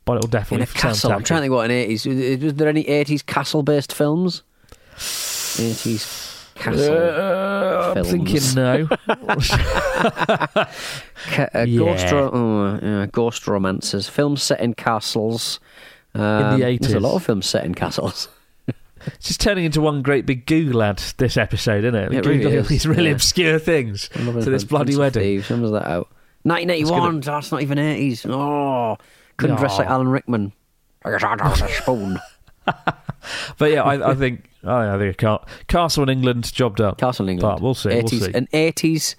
But 0.06 0.18
it'll 0.18 0.28
in 0.28 0.32
definitely 0.32 0.64
a 0.64 0.68
castle. 0.68 1.12
I'm 1.12 1.24
trying 1.24 1.40
to 1.40 1.44
think 1.44 1.54
what 1.54 1.66
an 1.66 1.72
eighties. 1.72 2.06
Was 2.06 2.54
there 2.54 2.70
any 2.70 2.88
eighties 2.88 3.22
castle 3.24 3.64
based 3.64 3.92
films? 3.94 4.44
Eighties 5.60 6.46
castle. 6.56 6.94
Uh, 6.96 7.94
I'm 7.96 8.06
films. 8.06 8.12
thinking 8.12 8.56
no. 8.56 8.88
Ca- 11.32 11.50
uh, 11.56 11.66
Yeah. 11.68 11.80
ghost, 11.80 12.12
ro- 12.12 12.32
oh, 12.32 12.80
yeah, 12.82 13.06
ghost 13.12 13.48
romances. 13.48 14.08
Films 14.08 14.44
set 14.44 14.60
in 14.62 14.74
castles. 14.76 15.60
Um, 16.14 16.60
the 16.60 16.78
There's 16.78 16.94
a 16.94 17.00
lot 17.00 17.16
of 17.16 17.24
films 17.24 17.46
set 17.46 17.66
in 17.66 17.74
castles. 17.76 18.30
It's 19.08 19.28
just 19.28 19.40
turning 19.40 19.66
into 19.66 19.82
one 19.82 20.02
great 20.02 20.26
big 20.26 20.48
Google 20.48 20.82
ad 20.82 20.98
this 21.18 21.38
episode, 21.38 21.84
isn't 21.84 21.94
it? 21.94 22.12
It 22.12 22.26
really 22.26 22.58
all 22.58 22.64
these 22.64 22.88
really 22.88 23.06
yeah. 23.06 23.12
obscure 23.12 23.60
things 23.60 24.10
I'm 24.16 24.26
to 24.34 24.50
this 24.50 24.64
bloody 24.64 24.96
wedding. 24.96 25.22
Thieves. 25.22 25.50
When 25.50 25.62
was 25.62 25.70
that 25.74 25.86
out? 25.86 26.08
1981. 26.42 27.20
That's 27.20 27.52
not 27.52 27.62
even 27.62 27.78
80s. 27.78 28.28
Oh, 28.28 28.98
couldn't 29.38 29.58
dress 29.58 29.78
like 29.78 29.88
Alan 29.88 30.08
Rickman. 30.08 30.52
I 31.04 31.12
guess 31.12 31.24
I'd 31.24 31.42
have 31.42 31.62
a 31.62 31.68
spoon. 31.70 32.20
But 33.58 33.72
yeah, 33.72 33.82
I, 33.84 34.12
I 34.12 34.14
think 34.16 34.48
I 34.64 34.98
think 35.00 35.14
a 35.14 35.18
ca- 35.18 35.46
castle 35.68 36.04
in 36.04 36.10
England, 36.10 36.54
job 36.54 36.78
done. 36.78 36.94
Castle 36.96 37.26
in 37.26 37.34
England. 37.34 37.56
But 37.58 37.64
we'll 37.64 37.74
see. 37.74 37.90
80s, 37.90 38.12
we'll 38.12 38.22
see. 38.22 38.34
An 38.36 38.48
80s, 38.54 39.16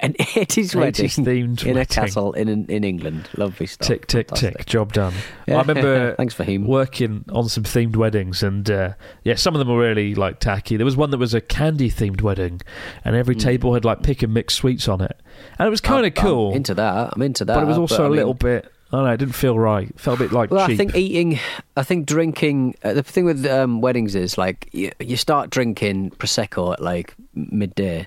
an 0.00 0.14
80s 0.14 0.74
wedding 0.74 1.06
80s 1.06 1.24
themed 1.26 1.66
in 1.66 1.76
a 1.76 1.84
castle 1.84 2.32
in 2.32 2.48
in 2.70 2.84
England. 2.84 3.28
Lovely 3.36 3.66
stuff. 3.66 3.86
Tick 3.86 4.06
tick 4.06 4.28
Fantastic. 4.28 4.56
tick, 4.58 4.66
job 4.66 4.94
done. 4.94 5.12
Yeah. 5.46 5.56
I 5.58 5.60
remember 5.60 6.14
Thanks 6.16 6.32
for 6.32 6.44
him. 6.44 6.66
working 6.66 7.26
on 7.32 7.50
some 7.50 7.64
themed 7.64 7.96
weddings, 7.96 8.42
and 8.42 8.70
uh, 8.70 8.94
yeah, 9.24 9.34
some 9.34 9.54
of 9.54 9.58
them 9.58 9.68
were 9.68 9.78
really 9.78 10.14
like 10.14 10.40
tacky. 10.40 10.78
There 10.78 10.86
was 10.86 10.96
one 10.96 11.10
that 11.10 11.18
was 11.18 11.34
a 11.34 11.42
candy 11.42 11.90
themed 11.90 12.22
wedding, 12.22 12.62
and 13.04 13.14
every 13.14 13.34
table 13.34 13.74
had 13.74 13.84
like 13.84 14.02
pick 14.02 14.22
and 14.22 14.32
mix 14.32 14.54
sweets 14.54 14.88
on 14.88 15.02
it, 15.02 15.20
and 15.58 15.66
it 15.66 15.70
was 15.70 15.82
kind 15.82 16.06
of 16.06 16.12
I'm- 16.16 16.26
I'm 16.26 16.32
cool. 16.32 16.54
into 16.54 16.72
that. 16.74 17.12
I'm 17.14 17.20
into 17.20 17.44
that. 17.44 17.54
but 17.56 17.62
it 17.62 17.66
was 17.66 17.76
also 17.76 18.04
I 18.04 18.06
a 18.06 18.08
mean- 18.08 18.16
little 18.16 18.34
bit. 18.34 18.70
I 18.94 18.98
don't 18.98 19.04
know. 19.06 19.12
It 19.12 19.16
didn't 19.16 19.34
feel 19.34 19.58
right. 19.58 19.90
It 19.90 19.98
felt 19.98 20.20
a 20.20 20.22
bit 20.24 20.32
like 20.32 20.50
Well, 20.50 20.66
cheap. 20.68 20.74
I 20.74 20.76
think 20.76 20.94
eating, 20.94 21.38
I 21.76 21.82
think 21.82 22.06
drinking. 22.06 22.76
Uh, 22.84 22.92
the 22.94 23.02
thing 23.02 23.24
with 23.24 23.44
um, 23.46 23.80
weddings 23.80 24.14
is 24.14 24.38
like 24.38 24.68
you, 24.72 24.92
you 25.00 25.16
start 25.16 25.50
drinking 25.50 26.10
prosecco 26.12 26.72
at 26.74 26.80
like 26.80 27.14
midday, 27.34 28.06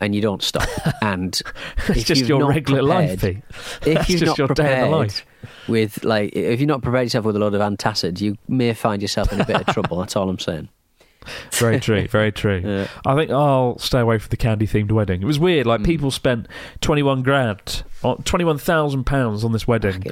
and 0.00 0.14
you 0.14 0.20
don't 0.20 0.42
stop. 0.42 0.68
And 1.02 1.40
it's 1.88 2.00
if 2.00 2.06
just 2.06 2.22
your 2.28 2.40
not 2.40 2.48
regular 2.48 2.82
life, 2.82 3.20
prepared- 3.20 3.42
Pete. 3.82 3.96
If 3.96 4.10
you 4.10 4.16
are 4.18 4.26
not 4.26 4.38
your 4.38 4.48
day 4.48 4.84
in 4.84 4.90
the 4.90 4.96
prepared 4.96 5.22
with 5.68 6.04
like, 6.04 6.32
if 6.34 6.58
you've 6.60 6.68
not 6.68 6.82
prepared 6.82 7.04
yourself 7.06 7.24
with 7.24 7.36
a 7.36 7.38
load 7.38 7.54
of 7.54 7.60
antacids, 7.60 8.20
you 8.20 8.36
may 8.48 8.74
find 8.74 9.00
yourself 9.00 9.32
in 9.32 9.40
a 9.40 9.44
bit 9.44 9.60
of 9.60 9.66
trouble. 9.74 9.98
That's 10.00 10.16
all 10.16 10.28
I'm 10.28 10.38
saying. 10.40 10.68
Very 11.52 11.80
true, 11.86 12.06
very 12.08 12.32
true. 12.32 12.62
Yeah. 12.64 12.88
I 13.04 13.14
think 13.14 13.30
I'll 13.30 13.78
stay 13.78 14.00
away 14.00 14.18
from 14.18 14.28
the 14.30 14.36
candy 14.36 14.66
themed 14.66 14.92
wedding. 14.92 15.22
It 15.22 15.26
was 15.26 15.38
weird. 15.38 15.64
Hmm. 15.66 15.70
Like 15.70 15.84
people 15.84 16.10
spent 16.10 16.46
twenty 16.80 17.02
one 17.02 17.22
grand, 17.22 17.82
twenty 18.24 18.44
one 18.44 18.58
thousand 18.58 19.04
pounds 19.04 19.44
on 19.44 19.52
this 19.52 19.66
wedding, 19.66 20.06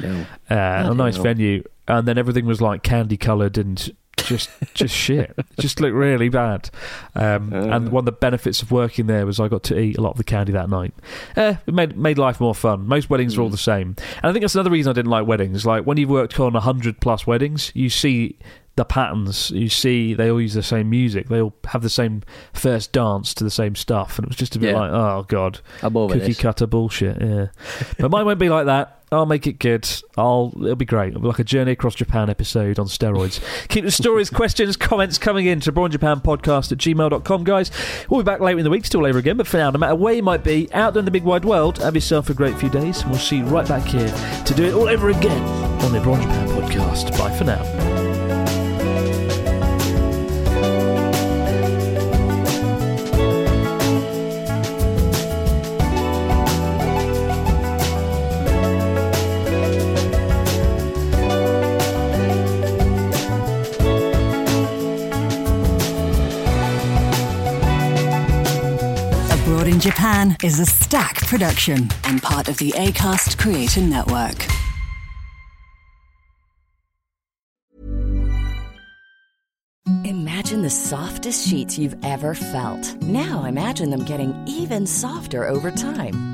uh, 0.50 0.88
a 0.90 0.94
nice 0.94 1.14
hell. 1.14 1.24
venue, 1.24 1.62
and 1.88 2.06
then 2.08 2.18
everything 2.18 2.46
was 2.46 2.60
like 2.60 2.82
candy 2.82 3.16
coloured 3.16 3.58
and 3.58 3.94
just 4.16 4.48
just 4.74 4.94
shit. 4.94 5.34
Just 5.58 5.80
looked 5.80 5.94
really 5.94 6.28
bad. 6.28 6.70
Um, 7.14 7.52
and 7.52 7.90
one 7.90 8.02
of 8.02 8.06
the 8.06 8.12
benefits 8.12 8.62
of 8.62 8.70
working 8.70 9.06
there 9.06 9.26
was 9.26 9.40
I 9.40 9.48
got 9.48 9.64
to 9.64 9.78
eat 9.78 9.98
a 9.98 10.00
lot 10.00 10.10
of 10.12 10.16
the 10.16 10.24
candy 10.24 10.52
that 10.52 10.70
night. 10.70 10.94
Eh, 11.36 11.56
it 11.66 11.74
made 11.74 11.96
made 11.96 12.18
life 12.18 12.40
more 12.40 12.54
fun. 12.54 12.86
Most 12.86 13.10
weddings 13.10 13.36
are 13.36 13.42
all 13.42 13.50
the 13.50 13.56
same, 13.58 13.96
and 13.98 14.24
I 14.30 14.32
think 14.32 14.42
that's 14.42 14.54
another 14.54 14.70
reason 14.70 14.90
I 14.90 14.94
didn't 14.94 15.10
like 15.10 15.26
weddings. 15.26 15.66
Like 15.66 15.84
when 15.84 15.96
you've 15.98 16.10
worked 16.10 16.38
on 16.40 16.54
hundred 16.54 17.00
plus 17.00 17.26
weddings, 17.26 17.70
you 17.74 17.90
see 17.90 18.38
the 18.76 18.84
patterns. 18.84 19.50
You 19.50 19.68
see 19.68 20.14
they 20.14 20.30
all 20.30 20.40
use 20.40 20.54
the 20.54 20.62
same 20.62 20.90
music. 20.90 21.28
They 21.28 21.40
all 21.40 21.54
have 21.66 21.82
the 21.82 21.90
same 21.90 22.22
first 22.52 22.92
dance 22.92 23.32
to 23.34 23.44
the 23.44 23.50
same 23.50 23.74
stuff, 23.76 24.18
and 24.18 24.24
it 24.26 24.28
was 24.28 24.36
just 24.36 24.56
a 24.56 24.58
bit 24.58 24.72
Yeah. 24.72 24.80
like, 24.80 24.90
oh 24.90 25.24
god, 25.28 25.60
cookie 25.80 26.18
this. 26.18 26.38
cutter 26.40 26.66
bullshit. 26.66 27.20
Yeah, 27.20 27.46
but 27.98 28.10
mine 28.10 28.24
won't 28.26 28.38
be 28.38 28.48
like 28.48 28.66
that. 28.66 29.00
I'll 29.12 29.26
make 29.26 29.46
it 29.46 29.60
good. 29.60 29.88
I'll. 30.18 30.52
It'll 30.56 30.74
be 30.74 30.84
great. 30.84 31.10
It'll 31.10 31.20
be 31.20 31.28
like 31.28 31.38
a 31.38 31.44
journey 31.44 31.70
across 31.70 31.94
Japan 31.94 32.28
episode 32.28 32.80
on 32.80 32.86
steroids. 32.86 33.38
Keep 33.68 33.84
the 33.84 33.92
stories, 33.92 34.28
questions, 34.40 34.76
comments 34.76 35.18
coming 35.18 35.46
in 35.46 35.60
to 35.60 35.70
Abroad 35.70 35.84
in 35.86 35.90
Japan 35.92 36.18
Podcast 36.18 36.72
at 36.72 36.78
gmail.com, 36.78 37.44
guys. 37.44 37.70
We'll 38.10 38.20
be 38.22 38.24
back 38.24 38.40
later 38.40 38.58
in 38.58 38.64
the 38.64 38.70
week 38.70 38.82
to 38.82 38.90
do 38.90 38.98
all 38.98 39.06
over 39.06 39.18
again. 39.20 39.36
But 39.36 39.46
for 39.46 39.58
now, 39.58 39.70
no 39.70 39.78
matter 39.78 39.94
where 39.94 40.14
you 40.14 40.22
might 40.24 40.42
be, 40.42 40.68
out 40.72 40.94
there 40.94 40.98
in 40.98 41.04
the 41.04 41.12
big 41.12 41.22
wide 41.22 41.44
world, 41.44 41.78
have 41.78 41.94
yourself 41.94 42.28
a 42.28 42.34
great 42.34 42.58
few 42.58 42.70
days, 42.70 43.02
and 43.02 43.10
we'll 43.12 43.20
see 43.20 43.36
you 43.36 43.44
right 43.44 43.68
back 43.68 43.84
here 43.84 44.08
to 44.46 44.54
do 44.54 44.64
it 44.64 44.74
all 44.74 44.88
over 44.88 45.10
again 45.10 45.42
on 45.84 45.92
the 45.92 46.00
Abroad 46.00 46.16
in 46.20 46.22
Japan 46.22 46.48
Podcast. 46.48 47.16
Bye 47.16 47.36
for 47.38 47.44
now. 47.44 47.93
Japan 69.84 70.34
is 70.42 70.58
an 70.60 70.64
Acast 70.64 71.26
production 71.26 71.90
and 72.04 72.22
part 72.22 72.48
of 72.48 72.56
the 72.56 72.70
ACAST 72.70 73.36
Creator 73.36 73.82
Network. 73.82 74.46
Imagine 80.06 80.62
the 80.62 80.70
softest 80.70 81.46
sheets 81.46 81.78
you've 81.78 82.02
ever 82.02 82.32
felt. 82.32 82.96
Now 83.02 83.44
imagine 83.44 83.90
them 83.90 84.06
getting 84.06 84.32
even 84.46 84.86
softer 84.86 85.46
over 85.46 85.70
time. 85.70 86.33